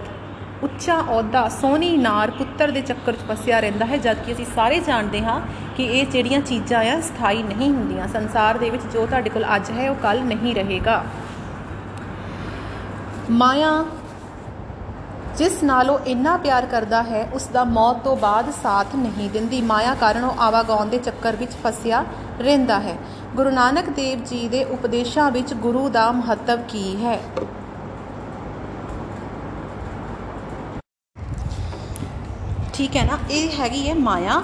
ਉੱਚਾ 0.63 0.99
ਅਹੁਦਾ, 1.01 1.49
ਸੋਹਣੀ 1.49 1.97
ਨਾਰ, 1.97 2.31
ਪੁੱਤਰ 2.31 2.71
ਦੇ 2.71 2.81
ਚੱਕਰ 2.81 3.13
'ਚ 3.13 3.25
ਫਸਿਆ 3.31 3.61
ਰਹਿੰਦਾ 3.61 3.87
ਹੈ, 3.87 3.97
ਜਦਕਿ 3.97 4.33
ਅਸੀਂ 4.33 4.47
ਸਾਰੇ 4.55 4.81
ਜਾਣਦੇ 4.81 5.23
ਹਾਂ 5.23 5.41
ਕਿ 5.77 5.85
ਇਹ 5.85 6.07
ਜਿਹੜੀਆਂ 6.07 6.41
ਚੀਜ਼ਾਂ 6.41 6.85
ਆ, 6.85 7.01
ਸਥਾਈ 7.01 7.43
ਨਹੀਂ 7.43 7.71
ਹੁੰਦੀਆਂ। 7.71 8.09
ਸੰਸਾਰ 8.09 8.59
ਦੇ 8.59 8.71
ਵਿੱਚ 8.71 8.83
ਜੋ 8.93 9.07
ਤੁਹਾਡੇ 9.07 9.31
ਕੋਲ 9.31 9.45
ਅੱਜ 9.57 9.71
ਹੈ, 9.71 9.91
ਉਹ 9.91 9.97
ਕੱਲ 9.97 10.25
ਨਹੀਂ 10.25 10.55
ਰਹੇਗਾ। 10.55 11.05
ਮਾਇਆ 13.31 13.85
ਜਿਸ 15.37 15.63
ਨਾਲ 15.63 15.91
ਉਹ 15.91 16.07
ਇੰਨਾ 16.07 16.37
ਪਿਆਰ 16.37 16.67
ਕਰਦਾ 16.67 17.03
ਹੈ 17.03 17.23
ਉਸ 17.35 17.47
ਦਾ 17.47 17.63
ਮੌਤ 17.67 17.97
ਤੋਂ 18.05 18.17
ਬਾਅਦ 18.17 18.51
ਸਾਥ 18.63 18.95
ਨਹੀਂ 18.97 19.29
ਦਿੰਦੀ। 19.31 19.61
ਮਾਇਆ 19.63 19.95
ਕਾਰਨ 19.95 20.25
ਉਹ 20.25 20.41
ਆਵਾਗਾਉਣ 20.41 20.89
ਦੇ 20.89 20.99
ਚੱਕਰ 20.99 21.37
ਵਿੱਚ 21.37 21.53
ਫਸਿਆ 21.65 22.05
ਰਹਿੰਦਾ 22.41 22.79
ਹੈ। 22.81 22.97
ਗੁਰੂ 23.37 23.51
ਨਾਨਕ 23.51 23.89
ਦੇਵ 23.91 24.23
ਜੀ 24.25 24.47
ਦੇ 24.49 24.63
ਉਪਦੇਸ਼ਾਂ 24.65 25.31
ਵਿੱਚ 25.31 25.55
ਗੁਰੂ 25.55 25.89
ਦਾ 25.89 26.11
ਮਹੱਤਵ 26.13 26.63
ਕੀ 26.69 27.05
ਹੈ? 27.05 27.21
ਠੀਕ 32.75 32.97
ਹੈ 32.97 33.05
ਨਾ? 33.05 33.19
ਇਹ 33.31 33.51
ਹੈਗੀ 33.61 33.89
ਹੈ 33.89 33.95
ਮਾਇਆ। 33.95 34.43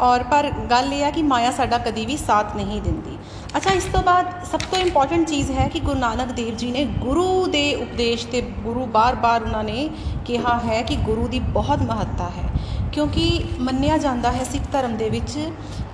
ਔਰ 0.00 0.22
ਪਰ 0.22 0.50
ਗੱਲ 0.70 0.92
ਇਹ 0.92 1.02
ਹੈ 1.04 1.10
ਕਿ 1.10 1.22
ਮਾਇਆ 1.24 1.50
ਸਾਡਾ 1.50 1.78
ਕਦੀ 1.78 2.04
ਵੀ 2.06 2.16
ਸਾਥ 2.16 2.56
ਨਹੀਂ 2.56 2.80
ਦਿੰਦੀ। 2.82 3.18
ਅੱਛਾ, 3.56 3.70
ਇਸ 3.70 3.84
ਤੋਂ 3.84 4.02
ਬਾਅਦ 4.02 4.26
ਸਭ 4.52 4.60
ਤੋਂ 4.70 4.78
ਇੰਪੋਰਟੈਂਟ 4.78 5.26
ਚੀਜ਼ 5.28 5.50
ਹੈ 5.50 5.68
ਕਿ 5.68 5.80
ਗੁਰੂ 5.80 5.98
ਨਾਨਕ 5.98 6.32
ਦੇਵ 6.32 6.56
ਜੀ 6.56 6.70
ਨੇ 6.70 6.84
ਗੁਰੂ 6.98 7.46
ਦੇ 7.46 7.74
ਉਪਦੇਸ਼ 7.74 8.26
ਤੇ 8.26 8.40
ਗੁਰੂ 8.40 8.86
ਬਾਰ-ਬਾਰ 8.86 9.42
ਉਹਨਾਂ 9.42 9.64
ਨੇ 9.64 9.88
ਕਿਹਾ 10.26 10.58
ਹੈ 10.64 10.82
ਕਿ 10.82 10.96
ਗੁਰੂ 10.96 11.26
ਦੀ 11.28 11.38
ਬਹੁਤ 11.50 11.82
ਮਹੱਤਤਾ 11.82 12.28
ਹੈ। 12.28 12.49
ਕਿਉਂਕਿ 12.92 13.44
ਮੰਨਿਆ 13.60 13.98
ਜਾਂਦਾ 13.98 14.32
ਹੈ 14.32 14.44
ਸਿੱਖ 14.44 14.64
ਧਰਮ 14.72 14.96
ਦੇ 14.96 15.10
ਵਿੱਚ 15.10 15.38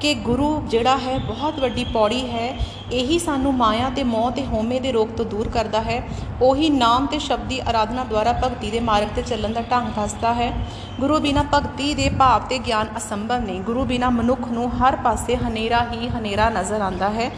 ਕਿ 0.00 0.14
ਗੁਰੂ 0.14 0.62
ਜਿਹੜਾ 0.69 0.96
ਹੈ 0.96 1.19
ਬਹੁਤ 1.19 1.58
ਵੱਡੀ 1.58 1.84
ਪੌੜੀ 1.84 2.31
ਹੈ, 2.31 2.58
ਇਹੀ 2.93 3.19
ਸਾਨੂੰ 3.19 3.54
ਮਾਇਆ 3.54 3.90
ਤੇ 3.90 4.02
ਮੋਹ 4.04 4.31
ਤੇ 4.31 4.44
ਹੋਮੇ 4.46 4.81
ਦੇ 4.81 4.93
ਰੋਗ 4.93 5.08
ਤੋਂ 5.08 5.25
ਦੂਰ 5.25 5.48
ਕਰਦਾ 5.48 5.81
ਹੈ। 5.81 6.02
ਉਹੀ 6.43 6.70
ਨਾਮ 6.70 7.06
ਤੇ 7.06 7.19
ਸ਼ਬਦ 7.19 7.48
ਦੀ 7.48 7.60
ਆਰਾਧਨਾ 7.60 8.04
ਦੁਆਰਾ 8.04 8.32
ਭਗਤੀ 8.32 8.70
ਦੇ 8.70 8.81
ਮਾਰਗ 8.81 9.08
ਤੇ 9.16 9.22
ਚੱਲਣ 9.22 9.52
ਦਾ 9.52 9.60
ਢੰਗ 9.60 9.88
ਦੱਸਦਾ 9.96 10.34
ਹੈ। 10.34 10.52
ਗੁਰੂ 11.00 11.19
ਬਿਨਾ 11.19 11.44
ਭਗਤੀ 11.54 11.94
ਦੇ 11.94 12.08
ਭਾਵ 12.08 12.43
ਤੇ 12.48 12.58
ਗਿਆਨ 12.58 12.88
ਅਸੰਭਵ 12.96 13.44
ਨਹੀਂ। 13.44 13.60
ਗੁਰੂ 13.60 13.84
ਬਿਨਾ 13.84 14.10
ਮਨੁੱਖ 14.10 14.49
ਨੂੰ 14.49 14.70
ਹਰ 14.76 14.96
ਪਾਸੇ 14.96 15.37
ਹਨੇਰਾ 15.37 15.87
ਹੀ 15.92 16.08
ਹਨੇਰਾ 16.08 16.50
ਨਜ਼ਰ 16.50 16.81
ਆਉਂਦਾ 16.81 17.10
ਹੈ। 17.10 17.31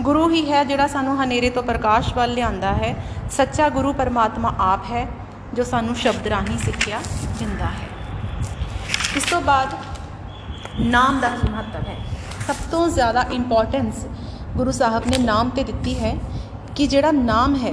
ਗੁਰੂ 0.00 0.28
ਹੀ 0.30 0.52
ਹੈ 0.52 0.64
ਜਿਹੜਾ 0.64 0.86
ਸਾਨੂੰ 0.86 1.22
ਹਨੇਰੇ 1.24 1.50
ਤੋਂ 1.50 1.62
ਪ੍ਰਕਾਸ਼ 1.62 2.14
ਵੱਲ 2.14 2.34
ਲਿਆਂਦਾ 2.34 2.72
ਹੈ। 2.72 2.94
ਸੱਚਾ 3.30 3.68
ਗੁਰੂ 3.68 3.92
ਪਰਮਾਤਮਾ 3.92 4.54
ਆਪ 4.58 4.90
ਹੈ, 4.92 5.06
ਜੋ 5.54 5.64
ਸਾਨੂੰ 5.64 5.94
ਸ਼ਬਦ 5.94 6.26
ਰਾਹੀਂ 6.26 6.58
ਸਿੱਖਿਆ 6.58 7.00
ਦਿੰਦਾ 7.38 7.66
ਹੈ। 7.66 7.89
ਇਸ 9.16 9.22
ਤੋਂ 9.22 9.40
ਬਾਅਦ 9.40 9.68
ਨਾਮ 10.80 11.20
ਦਾ 11.20 11.28
ਕੀ 11.28 11.48
ਮਹੱਤਵ 11.50 11.88
ਹੈ? 11.88 11.96
ਸਭ 12.46 12.54
ਤੋਂ 12.70 12.88
ਜ਼ਿਆਦਾ 12.88 13.24
ਇੰਪੋਰਟੈਂਸ 13.32 14.06
ਗੁਰੂ 14.56 14.70
ਸਾਹਿਬ 14.70 15.06
ਨੇ 15.06 15.18
ਨਾਮ 15.18 15.50
ਤੇ 15.50 15.64
ਦਿੱਤੀ 15.64 15.98
ਹੈ 15.98 16.16
ਕਿ 16.76 16.86
ਜਿਹੜਾ 16.86 17.10
ਨਾਮ 17.10 17.56
ਹੈ, 17.56 17.72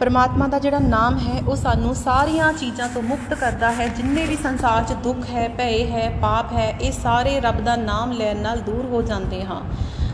ਪਰਮਾਤਮਾ 0.00 0.46
ਦਾ 0.46 0.58
ਜਿਹੜਾ 0.58 0.78
ਨਾਮ 0.78 1.18
ਹੈ, 1.18 1.42
ਉਹ 1.48 1.56
ਸਾਨੂੰ 1.56 1.94
ਸਾਰੀਆਂ 1.94 2.52
ਚੀਜ਼ਾਂ 2.52 2.88
ਤੋਂ 2.88 3.02
ਮੁਕਤ 3.02 3.34
ਕਰਦਾ 3.34 3.72
ਹੈ। 3.72 3.88
ਜਿੰਨੇ 3.88 4.26
ਵੀ 4.26 4.36
ਸੰਸਾਰ 4.36 4.84
'ਚ 4.84 4.92
ਦੁੱਖ 4.92 5.30
ਹੈ 5.30 5.48
ਭੈ 5.48 5.70
ਹੈ, 5.90 6.18
ਪਾਪ 6.22 6.52
ਹੈ, 6.52 6.70
ਇਹ 6.70 6.92
ਸਾਰੇ 6.92 7.40
ਰੱਬ 7.40 7.60
ਦਾ 7.60 7.76
ਨਾਮ 7.76 8.12
ਲੈਣ 8.12 8.36
ਨਾਲ 8.36 8.60
ਦੂਰ 8.60 8.86
ਹੋ 8.86 9.02
ਜਾਂਦੇ 9.02 9.44
ਹਾਂ। 9.44 9.62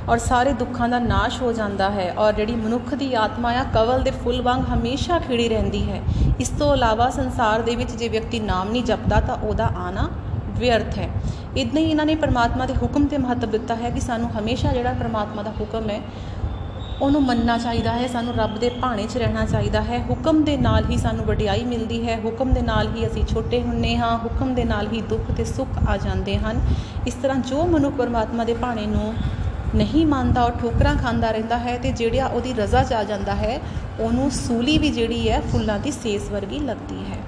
ਔਰ 0.09 0.19
ਸਾਰੇ 0.19 0.53
ਦੁੱਖਾਂ 0.53 0.89
ਦਾ 0.89 0.99
ਨਾਸ਼ 0.99 1.41
ਹੋ 1.43 1.53
ਜਾਂਦਾ 1.53 1.89
ਹੈ 1.91 2.13
ਔਰ 2.19 2.33
ਜਿਹੜੀ 2.33 2.55
ਮਨੁੱਖ 2.57 2.95
ਦੀ 2.95 3.13
ਆਤਮਾ 3.15 3.51
ਆ, 3.53 3.63
ਕਵਲ 3.75 4.03
ਦੇ 4.03 4.11
ਫੁੱਲ 4.13 4.41
ਵਾਂਗ 4.43 4.63
ਹਮੇਸ਼ਾ 4.65 5.19
ਖਿੜੀ 5.19 5.49
ਰਹਿੰਦੀ 5.49 5.83
ਹੈ। 5.91 6.01
ਇਸ 6.41 6.49
ਤੋਂ 6.49 6.75
ਇਲਾਵਾ 6.75 7.09
ਸੰਸਾਰ 7.11 7.63
ਦੇ 7.63 7.75
ਵਿੱਚ 7.77 7.91
ਜੇ 7.93 8.09
ਵਿਅਕਤੀ 8.09 8.41
ਨਾਮ 8.41 8.71
ਨਹੀਂ 8.71 8.83
ਜਪਦਾ 8.85 9.21
ਤਾਂ 9.21 9.37
ਉਹਦਾ 9.39 9.71
ਆਣਾ 9.77 10.09
ਵਿਅਰਥ 10.59 10.99
ਹੈ। 10.99 11.09
ਇਦਾਂ 11.57 11.81
ਹੀ 11.81 11.91
ਇਹਨਾਂ 11.91 12.07
ਨੇ 12.07 12.15
ਪਰਮਾਤਮਾ 12.15 12.67
ਦੇ 12.67 12.75
ਹੁਕਮ 12.75 13.07
ਤੇ 13.07 13.19
ਮਹੱਤਵ 13.19 13.51
ਦਿੱਤਾ 13.51 13.75
ਹੈ 13.75 13.91
ਕਿ 13.91 14.01
ਸਾਨੂੰ 14.01 14.31
ਹਮੇਸ਼ਾ 14.31 14.73
ਜਿਹੜਾ 14.73 14.93
ਪਰਮਾਤਮਾ 14.93 15.43
ਦਾ 15.43 15.53
ਹੁਕਮ 15.61 15.91
ਹੈ, 15.91 16.01
ਉਹਨੂੰ 17.03 17.23
ਮੰਨਣਾ 17.23 17.57
ਚਾਹੀਦਾ 17.59 17.93
ਹੈ, 17.93 18.07
ਸਾਨੂੰ 18.07 18.35
ਰੱਬ 18.35 18.59
ਦੇ 18.59 18.69
ਭਾਣੇ 18.83 19.07
'ਚ 19.07 19.17
ਰਹਿਣਾ 19.17 19.45
ਚਾਹੀਦਾ 19.47 19.81
ਹੈ। 19.83 19.99
ਹੁਕਮ 20.11 20.43
ਦੇ 20.45 20.57
ਨਾਲ 20.57 20.85
ਹੀ 20.91 20.97
ਸਾਨੂੰ 20.97 21.25
ਵਡਿਆਈ 21.25 21.65
ਮਿਲਦੀ 21.65 22.07
ਹੈ, 22.07 22.19
ਹੁਕਮ 22.25 22.53
ਦੇ 22.53 22.63
ਨਾਲ 22.63 22.89
ਹੀ 22.95 23.07
ਅਸੀਂ 23.07 23.25
ਛੋਟੇ 23.25 23.61
ਹੁੰਨੇ 23.63 23.97
ਹਾਂ, 23.97 24.17
ਹੁਕਮ 24.19 24.55
ਦੇ 24.55 24.65
ਨਾਲ 24.65 24.89
ਹੀ 24.93 25.01
ਦੁੱਖ 25.01 25.31
ਤੇ 25.37 25.45
ਸੁੱਖ 25.45 25.79
ਆ 25.89 25.97
ਜਾਂਦੇ 25.97 26.37
ਹਨ। 26.39 26.61
ਇਸ 27.07 27.15
ਤਰ੍ਹਾਂ 27.15 27.39
ਜੋ 27.41 27.67
ਮਨੁੱਖ 27.67 27.97
ਪਰਮਾਤਮਾ 27.97 28.45
ਦੇ 28.45 28.55
ਭਾਣੇ 28.55 28.87
ਨੂੰ 28.87 29.13
ਨਹੀਂ 29.75 30.07
ਮੰਨਦਾ, 30.07 30.43
ਉਹ 30.45 30.51
ਠੋਕਰਾਂ 30.61 30.95
ਖਾਂਦਾ 30.97 31.31
ਰਹਿੰਦਾ 31.31 31.59
ਹੈ 31.59 31.77
ਤੇ 31.79 31.93
ਜਿਹੜਾ 31.93 32.27
ਉਹਦੀ 32.27 32.53
ਰਜ਼ਾ 32.55 32.83
ਚ 32.83 32.93
ਆ 32.93 33.03
ਜਾਂਦਾ 33.05 33.35
ਹੈ, 33.35 33.61
ਉਹਨੂੰ 34.01 34.31
ਸੂਲੀ 34.31 34.79
ਵੀ 34.79 34.91
ਜਿਹੜੀ 34.91 35.29
ਹੈ 35.31 35.41
ਫੁੱਲਾਂ 35.53 35.79
ਦੀ 35.79 35.91
ਸੇਸ 35.91 36.31
ਵਰਗੀ 36.31 36.59
ਲੱਗਦੀ 36.59 37.05
ਹੈ। 37.05 37.19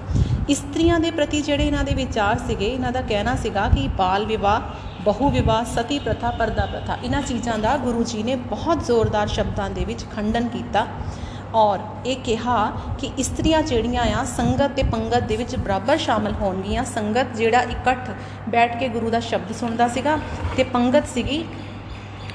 ਇਸਤਰੀਆਂ 0.49 0.99
ਦੇ 0.99 1.11
ਪ੍ਰਤੀ 1.11 1.41
ਜਿਹੜੇ 1.41 1.65
ਇਹਨਾਂ 1.67 1.83
ਦੇ 1.83 1.93
ਵਿਚਾਰ 1.93 2.37
ਸੀਗੇ, 2.47 2.67
ਇਹਨਾਂ 2.67 2.91
ਦਾ 2.91 3.01
ਕਹਿਣਾ 3.01 3.35
ਸੀਗਾ 3.35 3.67
ਕਿ 3.69 3.87
ਬਾਲ 3.97 4.25
ਵਿਵਾਹ, 4.25 4.61
ਬਹੁ 5.03 5.29
ਵਿਵਾਹ, 5.29 5.63
ਸਤੀ 5.65 5.99
ਪ੍ਰਥਾ, 5.99 6.31
ਪਰਦਾ 6.31 6.65
ਪ੍ਰਥਾ, 6.65 6.97
ਇਹਨਾਂ 7.03 7.21
ਚੀਜ਼ਾਂ 7.21 7.57
ਦਾ 7.59 7.75
ਗੁਰੂ 7.77 8.03
ਜੀ 8.03 8.23
ਨੇ 8.23 8.35
ਬਹੁਤ 8.35 8.85
ਜ਼ੋਰਦਾਰ 8.85 9.27
ਸ਼ਬਦਾਂ 9.27 9.69
ਦੇ 9.69 9.85
ਵਿੱਚ 9.85 10.05
ਖੰਡਨ 10.15 10.47
ਕੀਤਾ 10.47 10.85
ਔਰ 11.55 11.79
ਇਹ 12.05 12.15
ਕਿਹਾ 12.15 12.57
ਕਿ 12.99 13.09
ਇਸਤਰੀਆਂ 13.17 13.61
ਜਿਹੜੀਆਂ 13.61 14.03
ਆ 14.15 14.23
ਸੰਗਤ 14.27 14.71
ਤੇ 14.71 14.83
ਪੰਗਤ 14.83 15.23
ਦੇ 15.23 15.35
ਵਿੱਚ 15.35 15.55
ਬਰਾਬਰ 15.55 15.97
ਸ਼ਾਮਲ 15.97 16.33
ਹੋਣਗੀਆਂ। 16.33 16.83
ਸੰਗਤ 16.85 17.35
ਜਿਹੜਾ 17.35 17.61
ਇਕੱਠ 17.61 18.09
ਬੈਠ 18.49 18.77
ਕੇ 18.79 18.89
ਗੁਰੂ 18.89 19.09
ਦਾ 19.09 19.19
ਸ਼ਬਦ 19.19 19.53
ਸੁਣਦਾ 19.55 19.87
ਸੀਗਾ 19.87 20.17
ਤੇ 20.57 20.63
ਪੰਗਤ 20.63 21.07
ਸੀਗੀ 21.13 21.43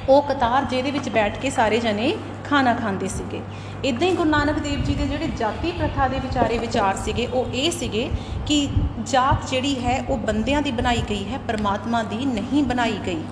ਉਹ 0.08 0.22
ਕਤਾਰ 0.22 0.64
ਜਿਹਦੇ 0.64 0.90
ਵਿੱਚ 0.90 1.08
ਬੈਠ 1.08 1.38
ਕੇ 1.38 1.50
ਸਾਰੇ 1.50 1.78
ਜਣੇ 1.78 2.14
ਖਾਣਾ 2.44 2.74
ਖਾਂਦੇ 2.74 3.08
ਸੀਗੇ। 3.08 3.40
ਇਦਾਂ 3.84 4.08
ਹੀ 4.08 4.14
ਗੁਰੂ 4.16 4.30
ਨਾਨਕ 4.30 4.58
ਦੇਵ 4.58 4.82
ਜੀ 4.82 4.94
ਦੇ 4.94 5.06
ਜਿਹੜੇ 5.06 5.26
ਜਾਤੀ 5.36 5.72
ਪ੍ਰਥਾ 5.72 6.08
ਦੇ 6.08 6.18
ਵਿਚਾਰੇ 6.18 6.58
ਵਿਚਾਰ 6.58 6.96
ਸੀਗੇ, 6.96 7.26
ਉਹ 7.26 7.46
ਇਹ 7.54 7.70
ਸੀਗੇ 7.70 8.10
ਕਿ 8.46 8.68
ਜਾਤ 9.06 9.48
ਜਿਹੜੀ 9.50 9.74
ਹੈ, 9.84 10.04
ਉਹ 10.08 10.18
ਬੰਦਿਆਂ 10.18 10.62
ਦੀ 10.62 10.70
ਬਣਾਈ 10.70 11.02
ਗਈ 11.10 11.24
ਹੈ, 11.24 11.38
ਪਰਮਾਤਮਾ 11.48 12.02
ਦੀ 12.02 12.24
ਨਹੀਂ 12.24 12.62
ਬਣਾਈ 12.64 12.98
ਗਈ। 13.06 13.22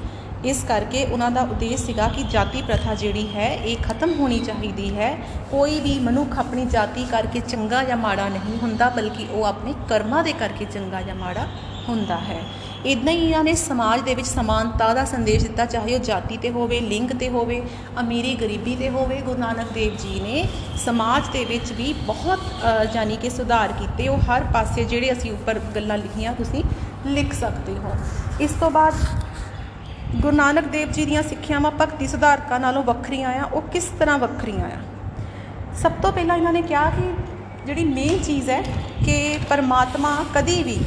ਇਸ 0.45 0.63
ਕਰਕੇ 0.69 1.05
ਉਹਨਾਂ 1.05 1.31
ਦਾ 1.31 1.41
ਉਦੇਸ਼ 1.41 1.85
ਸੀਗਾ 1.85 2.07
ਕਿ 2.09 2.23
ਜਾਤੀ 2.23 2.63
ਪ੍ਰਥਾ 2.63 2.95
ਜਿਹੜੀ 2.95 3.27
ਹੈ, 3.35 3.49
ਇਹ 3.55 3.77
ਖਤਮ 3.83 4.13
ਹੋਣੀ 4.13 4.39
ਚਾਹੀਦੀ 4.39 4.95
ਹੈ। 4.97 5.17
ਕੋਈ 5.51 5.81
ਵੀ 5.81 5.99
ਮਨੁੱਖ 5.99 6.39
ਆਪਣੀ 6.39 6.65
ਜਾਤੀ 6.65 7.05
ਕਰਕੇ 7.05 7.41
ਚੰਗਾ 7.41 7.83
ਜਾਂ 7.85 7.97
ਮਾੜਾ 7.97 8.29
ਨਹੀਂ 8.29 8.59
ਹੁੰਦਾ, 8.63 8.89
ਬਲਕਿ 8.89 9.27
ਉਹ 9.31 9.45
ਆਪਣੇ 9.45 9.75
ਕਰਮਾਂ 9.89 10.25
ਦੇ 10.25 10.33
ਕਰਕੇ 10.33 10.65
ਚੰਗਾ 10.65 11.03
ਜਾਂ 11.03 11.15
ਮਾੜਾ 11.15 11.47
ਹੁੰਦਾ 11.89 12.19
ਹੈ। 12.19 12.41
ਇਦਾਂ 12.87 13.13
ਹੀ 13.13 13.25
ਇਹਨਾਂ 13.25 13.43
ਨੇ 13.45 13.53
ਸਮਾਜ 13.55 14.01
ਦੇ 14.01 14.15
ਵਿੱਚ 14.15 14.27
ਸਮਾਨਤਾ 14.27 14.93
ਦਾ 14.95 15.05
ਸੰਦੇਸ਼ 15.05 15.43
ਦਿੱਤਾ, 15.43 15.65
ਚਾਹੇ 15.65 15.95
ਉਹ 15.95 16.01
ਜਾਤੀ 16.01 16.37
ਤੇ 16.37 16.51
ਹੋਵੇ, 16.51 16.81
ਲਿੰਗ 16.81 17.11
ਤੇ 17.11 17.29
ਹੋਵੇ, 17.29 17.61
ਅਮੀਰੀ 18.01 18.35
ਗਰੀਬੀ 18.35 18.75
ਤੇ 18.77 18.89
ਹੋਵੇ, 18.91 19.21
ਗੁਰੂ 19.21 19.39
ਨਾਨਕ 19.39 19.73
ਦੇਵ 19.73 19.97
ਜੀ 19.97 20.21
ਨੇ 20.21 20.45
ਸਮਾਜ 20.85 21.29
ਦੇ 21.33 21.45
ਵਿੱਚ 21.45 21.73
ਵੀ 21.73 21.93
ਬਹੁਤ 22.07 22.41
ਜਾਨੀ 22.93 23.17
ਕਿ 23.17 23.31
ਸੁਧਾਰ 23.31 23.73
ਕੀਤੇ। 23.73 24.09
ਉਹ 24.09 24.19
ਹਰ 24.21 24.45
ਪਾਸੇ 24.53 24.85
ਜਿਹੜੇ 24.85 25.13
ਅਸੀਂ 25.13 25.33
ਉੱਪਰ 25.33 25.59
ਗੱਲਾਂ 25.75 25.99
ਲਿਖੀਆਂ, 25.99 26.33
ਤੁਸੀਂ 26.35 26.65
ਲਿਖ 27.07 27.33
ਸਕਦੇ 27.35 27.79
ਹੋ। 27.79 27.93
ਇਸ 28.41 28.51
ਤੋਂ 28.61 28.71
ਬਾਅਦ 28.71 28.95
ਗੁਰੂ 30.15 30.37
ਨਾਨਕ 30.37 30.65
ਦੇਵ 30.69 30.91
ਜੀ 30.93 31.05
ਦੀਆਂ 31.05 31.23
ਸਿੱਖਿਆਵਾਂ 31.23 31.71
ਭਗਤੀ 31.81 32.07
ਸੁਧਾਰਕਾਂ 32.07 32.61
ਨਾਲੋਂ 32.61 32.83
ਵੱਖਰੀਆਂ 32.85 33.31
ਆ। 33.35 33.45
ਉਹ 33.45 33.63
ਕਿਸ 33.73 33.85
ਤਰ੍ਹਾਂ 33.99 34.19
ਵੱਖਰੀਆਂ 34.19 34.67
ਆ? 34.67 34.81
ਸਭ 35.83 35.93
ਤੋਂ 36.03 36.13
ਪਹਿਲਾਂ 36.13 36.37
ਇਹਨਾਂ 36.37 36.53
ਨੇ 36.53 36.63
ਕਿਹਾ 36.63 36.89
ਕਿ 36.91 37.13
ਜਿਹੜੀ 37.67 37.85
ਮੇਨ 37.85 38.19
ਚੀਜ਼ 38.19 38.51
ਹੈ 38.51 38.63
ਕਿ 39.05 39.39
ਪਰਮਾਤਮਾ 39.51 40.17
ਕਦੀ 40.35 40.63
ਵੀ 40.63 40.79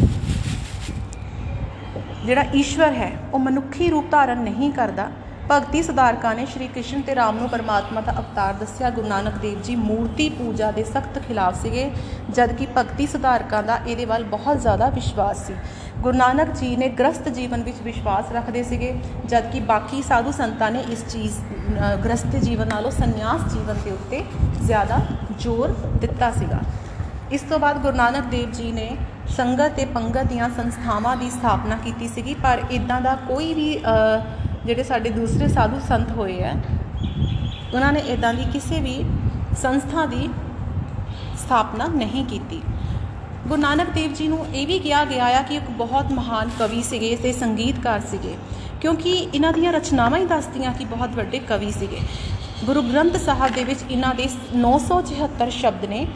ਜਿਹੜਾ 2.26 2.44
ਈਸ਼ਵਰ 2.56 2.94
ਹੈ 2.94 3.12
ਉਹ 3.34 3.40
ਮਨੁੱਖੀ 3.40 3.90
ਰੂਪ 3.90 4.10
ਧਾਰਨ 4.12 4.44
ਨਹੀਂ 4.44 4.72
ਕਰਦਾ। 4.72 5.10
ਭਗਤੀ 5.52 5.82
ਸੁਧਾਰਕਾਂ 5.84 6.34
ਨੇ 6.36 6.46
ਸ਼੍ਰੀ 6.46 6.68
ਕ੍ਰਿਸ਼ਨ 6.68 7.02
ਤੇ 7.02 7.16
ਰਾਮ 7.16 7.38
ਨੂੰ 7.38 7.50
ਪਰਮਾਤਮਾ 7.50 8.02
ਦਾ 8.02 8.12
ਅਵਤਾਰ 8.12 8.54
ਦੱਸਿਆ। 8.54 8.90
ਗੁਰੂ 8.90 9.08
ਨਾਨਕ 9.08 9.34
ਦੇਵ 9.38 9.62
ਜੀ 9.62 9.76
ਮੂਰਤੀ 9.76 10.28
ਪੂਜਾ 10.30 10.70
ਦੇ 10.72 10.84
ਸਖਤ 10.84 11.20
ਖਿਲਾਫ 11.28 11.62
ਸੀਗੇ 11.62 11.90
ਜਦ 12.30 12.52
ਕਿ 12.52 12.68
ਭਗਤੀ 12.78 13.08
ਸੁਧਾਰਕਾਂ 13.08 13.62
ਦਾ 13.64 13.80
ਇਹਦੇ 13.88 14.06
ਵੱਲ 14.06 14.24
ਬਹੁਤ 14.24 14.62
ਜ਼ਿਆਦਾ 14.62 14.90
ਵਿਸ਼ਵਾਸ 14.90 15.46
ਸੀ। 15.48 15.54
ਗੁਰੂ 16.02 16.18
ਨਾਨਕ 16.18 16.54
ਜੀ 16.56 16.76
ਨੇ 16.76 16.90
ਗ੍ਰਸਤ 16.90 17.30
ਜੀਵਨ 17.30 17.64
ਵਿੱਚ 17.64 17.82
ਵਿਸ਼ਵਾਸ 17.84 18.32
ਰੱਖਦੇ 18.32 18.64
ਸੀਗੇ 18.64 18.94
ਜਦ 19.26 19.52
ਕਿ 19.52 19.60
ਬਾਕੀ 19.60 20.02
ਸਾਧੂ 20.02 20.32
ਸੰਤਾਂ 20.32 20.72
ਨੇ 20.72 20.84
ਇਸ 20.90 21.06
ਚੀਜ਼ 21.10 21.38
ਅ, 21.38 21.96
ਗ੍ਰਸਤ 21.96 22.36
ਜੀਵਨ 22.36 22.68
ਨਾਲੋਂ 22.68 22.92
ਸੰਨਿਆਸ 22.92 23.54
ਜੀਵਨ 23.54 23.78
ਦੇ 23.86 23.92
ਉੱਤੇ 23.92 24.24
ਜ਼ਿਆਦਾ 24.62 25.02
ਜ਼ੋਰ 25.40 25.76
ਦਿੱਤਾ 26.02 26.32
ਸੀਗਾ। 26.32 26.60
ਇਸ 27.32 27.42
ਤੋਂ 27.42 27.60
ਬਾਅਦ 27.60 27.78
ਗੁਰੂ 27.78 27.98
ਨਾਨਕ 27.98 28.26
ਦੇਵ 28.26 28.52
ਜੀ 28.52 28.72
ਨੇ 28.72 28.96
ਸੰਗਤ 29.30 29.72
ਤੇ 29.72 29.86
ਪੰਗਤ 29.86 30.24
ਦੀਆਂ 30.24 30.50
ਸੰਸਥਾਵਾਂ 30.50 31.16
ਦੀ 31.18 31.30
ਸਥਾਪਨਾ 31.30 31.76
ਕੀਤੀ 31.76 32.08
ਸੀਗੀ 32.08 32.34
ਪਰ 32.34 32.62
ਇਦਾਂ 32.72 33.02
ਦਾ 33.02 33.16
ਕੋਈ 33.28 33.54
ਵੀ 33.54 33.78
ਅ, 33.78 34.20
ਜਿਹੜੇ 34.66 34.84
ਸਾਡੇ 34.84 35.10
ਦੂਸਰੇ 35.10 35.48
ਸਾਧੂ 35.48 35.80
ਸੰਤ 35.88 36.12
ਹੋਏ 36.12 36.44
ਆ 36.44 36.54
ਉਹਨਾਂ 37.74 37.92
ਨੇ 37.94 38.00
ਇਦਾਂ 38.00 38.34
ਦੀ 38.34 38.44
ਕਿਸੇ 38.54 38.80
ਵੀ 38.80 39.04
ਸੰਸਥਾ 39.62 40.06
ਦੀ 40.06 40.30
ਸਥਾਪਨਾ 41.38 41.88
ਨਹੀਂ 41.88 42.26
ਕੀਤੀ। 42.26 42.62
ਗੁਰੂ 43.48 43.62
ਨਾਨਕ 43.62 43.90
ਦੇਵ 43.90 44.14
ਜੀ 44.14 44.28
ਨੂੰ 44.28 44.46
ਇਹ 44.54 44.68
ਵੀ 44.68 44.80
ਕਿਹਾ 44.80 45.04
ਗਿਆ 45.06 45.26
ਆ 45.26 45.42
ਕਿ 45.42 45.56
ਇੱਕ 45.56 45.70
ਬਹੁਤ 45.70 46.12
ਮਹਾਨ 46.12 46.50
ਕਵੀ 46.60 46.82
ਸੀਗੇ 46.84 47.16
ਤੇ 47.16 47.32
ਸੰਗੀਤਕਾਰ 47.34 48.02
ਸੀਗੇ 48.12 48.36
ਕਿਉਂਕਿ 48.82 49.12
ਇਹਨਾਂ 49.34 49.52
ਦੀਆਂ 49.54 49.74
ਰਚਨਾਵਾਂ 49.74 50.20
ਹੀ 50.20 50.26
ਦੱਸਦੀਆਂ 50.26 50.74
ਕਿ 50.74 50.86
ਬਹੁਤ 50.86 51.16
ਵੱਡੇ 51.16 51.40
ਕਵੀ 51.40 51.72
ਸੀਗੇ। 51.72 52.00
ਗੁਰੂ 52.66 52.82
ਗ੍ਰੰਥ 52.82 53.18
ਸਾਹਿਬ 53.18 53.54
ਦੇ 53.56 53.64
ਵਿੱਚ 53.64 53.80
ਇਹਨਾਂ 53.92 54.14
ਦੇ 54.16 54.28
974 54.58 55.50
ਸ਼ਬਦ 55.50 55.86
ਨੇ 55.86 56.08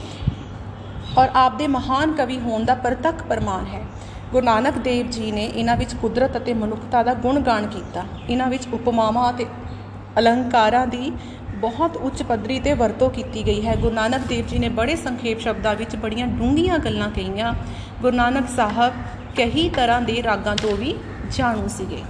ਔਰ 1.19 1.29
ਆਪ 1.35 1.55
ਦੇ 1.57 1.67
ਮਹਾਨ 1.67 2.11
ਕਵੀ 2.11 2.37
ਹੋਣ 2.39 2.65
ਦਾ 2.65 2.73
ਪ੍ਰਤੱਖ 2.75 3.23
ਪ੍ਰਮਾਣ 3.23 3.65
ਹੈ। 3.65 3.81
ਗੁਰੂ 4.31 4.45
ਨਾਨਕ 4.45 4.77
ਦੇਵ 4.77 5.09
ਜੀ 5.09 5.31
ਨੇ 5.31 5.45
ਇਹਨਾਂ 5.45 5.75
ਵਿੱਚ 5.77 5.93
ਕੁਦਰਤ 5.93 6.37
ਅਤੇ 6.37 6.53
ਮਨੁੱਖਤਾ 6.53 7.01
ਦਾ 7.03 7.13
ਗੁਣਗਾਨ 7.13 7.67
ਕੀਤਾ। 7.67 8.03
ਇਹਨਾਂ 8.29 8.47
ਵਿੱਚ 8.47 8.67
ਉਪਮਾਵਾਂ 8.73 9.29
ਅਤੇ 9.29 9.45
ਅਲੰਕਾਰਾਂ 10.19 10.85
ਦੀ 10.87 11.11
ਬਹੁਤ 11.55 11.97
ਉੱਚ 11.97 12.23
ਪੱਧਰੀ 12.23 12.59
ਤੇ 12.59 12.73
ਵਰਤੋਂ 12.73 13.09
ਕੀਤੀ 13.09 13.45
ਗਈ 13.45 13.65
ਹੈ। 13.65 13.75
ਗੁਰੂ 13.75 13.93
ਨਾਨਕ 13.95 14.27
ਦੇਵ 14.27 14.45
ਜੀ 14.45 14.59
ਨੇ 14.59 14.69
ਬੜੇ 14.69 14.95
ਸੰਖੇਪ 14.95 15.39
ਸ਼ਬਦਾਂ 15.39 15.75
ਵਿੱਚ 15.75 15.95
ਬੜੀਆਂ 15.95 16.27
ਡੂੰਘੀਆਂ 16.27 16.77
ਗੱਲਾਂ 16.79 17.09
ਕਹੀਆਂ। 17.09 17.53
ਗੁਰੂ 18.01 18.15
ਨਾਨਕ 18.15 18.49
ਸਾਹਿਬ 18.49 18.93
ਕਈ 19.37 19.69
ਤਰ੍ਹਾਂ 19.69 20.01
ਦੇ 20.01 20.23
ਰਾਗਾਂ 20.23 20.55
ਤੋਂ 20.55 20.77
ਵੀ 20.77 20.95
ਜਾਣੂ 21.31 21.67
ਸੀਗੇ। 21.67 22.01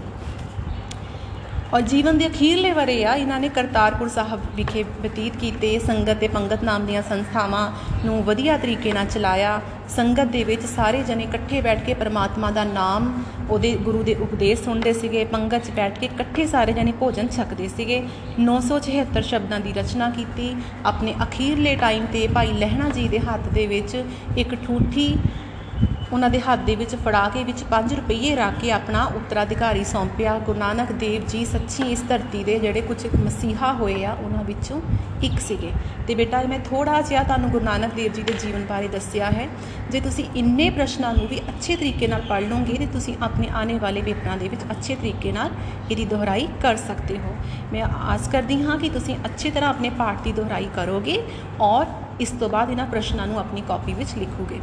ਔਰ 1.73 1.81
ਜੀਵਨ 1.81 2.17
ਦੇ 2.17 2.27
ਅਖੀਰਲੇ 2.27 2.71
ਵਰੇ 2.71 3.03
ਆ, 3.05 3.13
ਇਹਨਾਂ 3.15 3.39
ਨੇ 3.39 3.49
ਕਰਤਾਰਪੁਰ 3.49 4.07
ਸਾਹਿਬ 4.09 4.39
ਵਿਖੇ 4.55 4.83
ਬਤੀਤ 5.03 5.35
ਕੀਤੇ, 5.37 5.77
ਸੰਗਤ 5.79 6.17
ਤੇ 6.19 6.27
ਪੰਗਤ 6.27 6.63
ਨਾਮ 6.63 6.85
ਦੀਆਂ 6.85 7.01
ਸੰਸਥਾਵਾਂ 7.01 7.71
ਨੂੰ 8.05 8.23
ਵਧੀਆ 8.23 8.57
ਤਰੀਕੇ 8.57 8.93
ਨਾਲ 8.93 9.05
ਚਲਾਇਆ। 9.05 9.59
ਸੰਗਤ 9.89 10.27
ਦੇ 10.27 10.43
ਵਿੱਚ 10.43 10.65
ਸਾਰੇ 10.65 11.01
ਜਣੇ 11.03 11.23
ਇਕੱਠੇ 11.23 11.61
ਬੈਠ 11.61 11.83
ਕੇ 11.85 11.93
ਪ੍ਰਮਾਤਮਾ 11.93 12.49
ਦਾ 12.51 12.63
ਨਾਮ, 12.63 13.11
ਉਹਦੇ 13.49 13.75
ਗੁਰੂ 13.83 14.01
ਦੇ 14.03 14.15
ਉਪਦੇਸ਼ 14.21 14.63
ਸੁਣਦੇ 14.63 14.93
ਸੀਗੇ। 14.93 15.25
ਪੰਗਤ 15.25 15.65
'ਚ 15.65 15.71
ਬੈਠ 15.71 15.99
ਕੇ 15.99 16.05
ਇਕੱਠੇ 16.05 16.45
ਸਾਰੇ 16.45 16.73
ਜਣੇ 16.73 16.91
ਭੋਜਨ 16.99 17.27
ਛਕਦੇ 17.27 17.67
ਸੀਗੇ। 17.67 18.01
976 18.39 19.21
ਸ਼ਬਦਾਂ 19.23 19.59
ਦੀ 19.59 19.73
ਰਚਨਾ 19.73 20.09
ਕੀਤੀ। 20.09 20.55
ਆਪਣੇ 20.85 21.13
ਅਖੀਰਲੇ 21.23 21.75
ਟਾਈਮ 21.75 22.05
ਤੇ 22.05 22.27
ਭਾਈ 22.33 22.51
ਲਹਿਣਾ 22.55 22.89
ਜੀ 22.89 23.07
ਦੇ 23.07 23.19
ਹੱਥ 23.19 23.47
ਦੇ 23.53 23.67
ਵਿੱਚ 23.67 23.95
ਇੱਕ 24.37 24.55
ਠੂਠੀ 24.65 25.07
ਉਹਨਾਂ 26.13 26.29
ਦੇ 26.29 26.39
ਹੱਥ 26.39 26.59
ਦੇ 26.59 26.75
ਵਿੱਚ 26.75 26.95
ਫੜਾ 26.95 27.27
ਕੇ 27.29 27.43
ਵਿੱਚ 27.43 27.63
5 27.71 27.95
ਰੁਪਏ 27.95 28.35
ਰੱਖ 28.35 28.59
ਕੇ 28.59 28.71
ਆਪਣਾ 28.71 29.03
ਉੱਤਰਾਧਿਕਾਰੀ 29.15 29.83
ਸੌਂਪਿਆ। 29.83 30.37
ਗੁਰੂ 30.39 30.59
ਨਾਨਕ 30.59 30.91
ਦੇਵ 31.01 31.25
ਜੀ 31.27 31.43
ਸੱਚੀ 31.45 31.83
ਇਸ 31.91 32.01
ਧਰਤੀ 32.09 32.43
ਦੇ 32.43 32.57
ਜਿਹੜੇ 32.59 32.81
ਕੁਝ 32.81 32.97
ਮਸੀਹਾ 33.15 33.71
ਹੋਏ 33.73 34.03
ਆ, 34.05 34.13
ਉਹਨਾਂ 34.13 34.43
ਵਿੱਚੋਂ 34.43 34.79
ਇੱਕ 35.23 35.39
ਸੀਗੇ। 35.39 35.71
ਤੇ 36.07 36.15
ਬੇਟਾ 36.15 36.41
ਮੈਂ 36.49 36.59
ਥੋੜਾ 36.59 37.01
ਜਿਹਾ 37.01 37.23
ਤੁਹਾਨੂੰ 37.23 37.49
ਗੁਰੂ 37.49 37.65
ਨਾਨਕ 37.65 37.93
ਦੇਵ 37.93 38.13
ਜੀ 38.13 38.23
ਦੇ 38.23 38.33
ਜੀਵਨ 38.41 38.65
ਬਾਰੇ 38.65 38.87
ਦੱਸਿਆ 38.87 39.31
ਹੈ। 39.31 39.47
ਜੇ 39.91 39.99
ਤੁਸੀਂ 39.99 40.25
ਇੰਨੇ 40.35 40.69
ਪ੍ਰਸ਼ਨਾਂ 40.69 41.13
ਨੂੰ 41.13 41.27
ਵੀ 41.27 41.39
ਅੱਛੇ 41.49 41.75
ਤਰੀਕੇ 41.75 42.07
ਨਾਲ 42.07 42.21
ਪੜ੍ਹ 42.21 42.47
ਲਓਗੇ, 42.47 42.77
ਤੇ 42.77 42.85
ਤੁਸੀਂ 42.85 43.15
ਆਪਣੇ 43.21 43.49
ਆਉਣੇ 43.53 43.77
ਵਾਲੇ 43.79 44.01
ਪੇਪਰਾਂ 44.01 44.37
ਦੇ 44.37 44.47
ਵਿੱਚ 44.47 44.61
ਅੱਛੇ 44.71 44.95
ਤਰੀਕੇ 44.95 45.31
ਨਾਲ 45.31 45.51
ਇਹਦੀ 45.91 46.05
ਦੁਹਰਾਈ 46.05 46.47
ਕਰ 46.61 46.75
ਸਕਦੇ 46.77 47.17
ਹੋ। 47.17 47.35
ਮੈਂ 47.73 47.83
ਆਸ 47.83 48.27
ਕਰਦੀ 48.27 48.61
ਹਾਂ 48.63 48.77
ਕਿ 48.77 48.89
ਤੁਸੀਂ 48.89 49.15
ਅੱਛੀ 49.25 49.51
ਤਰ੍ਹਾਂ 49.51 49.69
ਆਪਣੇ 49.69 49.89
ਪਾਠ 49.97 50.21
ਦੀ 50.23 50.31
ਦੁਹਰਾਈ 50.31 50.69
ਕਰੋਗੇ 50.75 51.21
ਔਰ 51.61 51.85
ਇਸ 52.21 52.31
ਤੋਂ 52.31 52.49
ਬਾਅਦ 52.49 52.69
ਇਹਨਾਂ 52.69 52.85
ਪ੍ਰਸ਼ਨਾਂ 52.85 53.27
ਨੂੰ 53.27 53.39
ਆਪਣੀ 53.39 53.61
ਕਾਪੀ 53.61 53.93
ਵਿੱਚ 53.93 54.17
ਲਿਖੋਗੇ। 54.17 54.59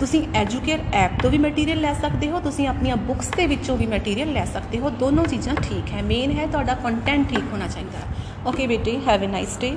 ਤੁਸੀਂ 0.00 0.22
ਐਜੂਕੇਅਰ 0.34 0.80
ਐਪ 0.92 1.20
ਤੋਂ 1.22 1.30
ਵੀ 1.30 1.38
ਮਟੀਰੀਅਲ 1.38 1.80
ਲੈ 1.80 1.92
ਸਕਦੇ 1.94 2.30
ਹੋ, 2.30 2.40
ਤੁਸੀਂ 2.40 2.66
ਆਪਣੀਆਂ 2.68 2.96
ਬੁੱਕਸ 2.96 3.28
ਦੇ 3.28 3.46
ਵਿੱਚੋਂ 3.46 3.76
ਵੀ 3.76 3.86
ਮਟੀਰੀਅਲ 3.86 4.32
ਲੈ 4.32 4.44
ਸਕਦੇ 4.44 4.78
ਹੋ। 4.78 4.90
ਦੋਨੋਂ 4.90 5.24
ਚੀਜ਼ਾਂ 5.24 5.54
ਠੀਕ 5.54 5.92
ਹੈ। 5.92 6.02
ਮੇਨ 6.02 6.30
ਹੈ 6.30 6.46
ਤੁਹਾਡਾ 6.46 6.74
ਕੰਟੈਂਟ 6.74 7.28
ਠੀਕ 7.28 7.52
ਹੋਣਾ 7.52 7.66
ਚਾਹੀਦਾ। 7.66 7.98
ਓਕੇ 8.46 8.66
ਬੇਟੇ 8.66 8.98
ਹੈਵ 9.08 9.24
ਅ 9.24 9.26
ਨਾਈਸ 9.26 9.58
ਡੇ 9.58 9.72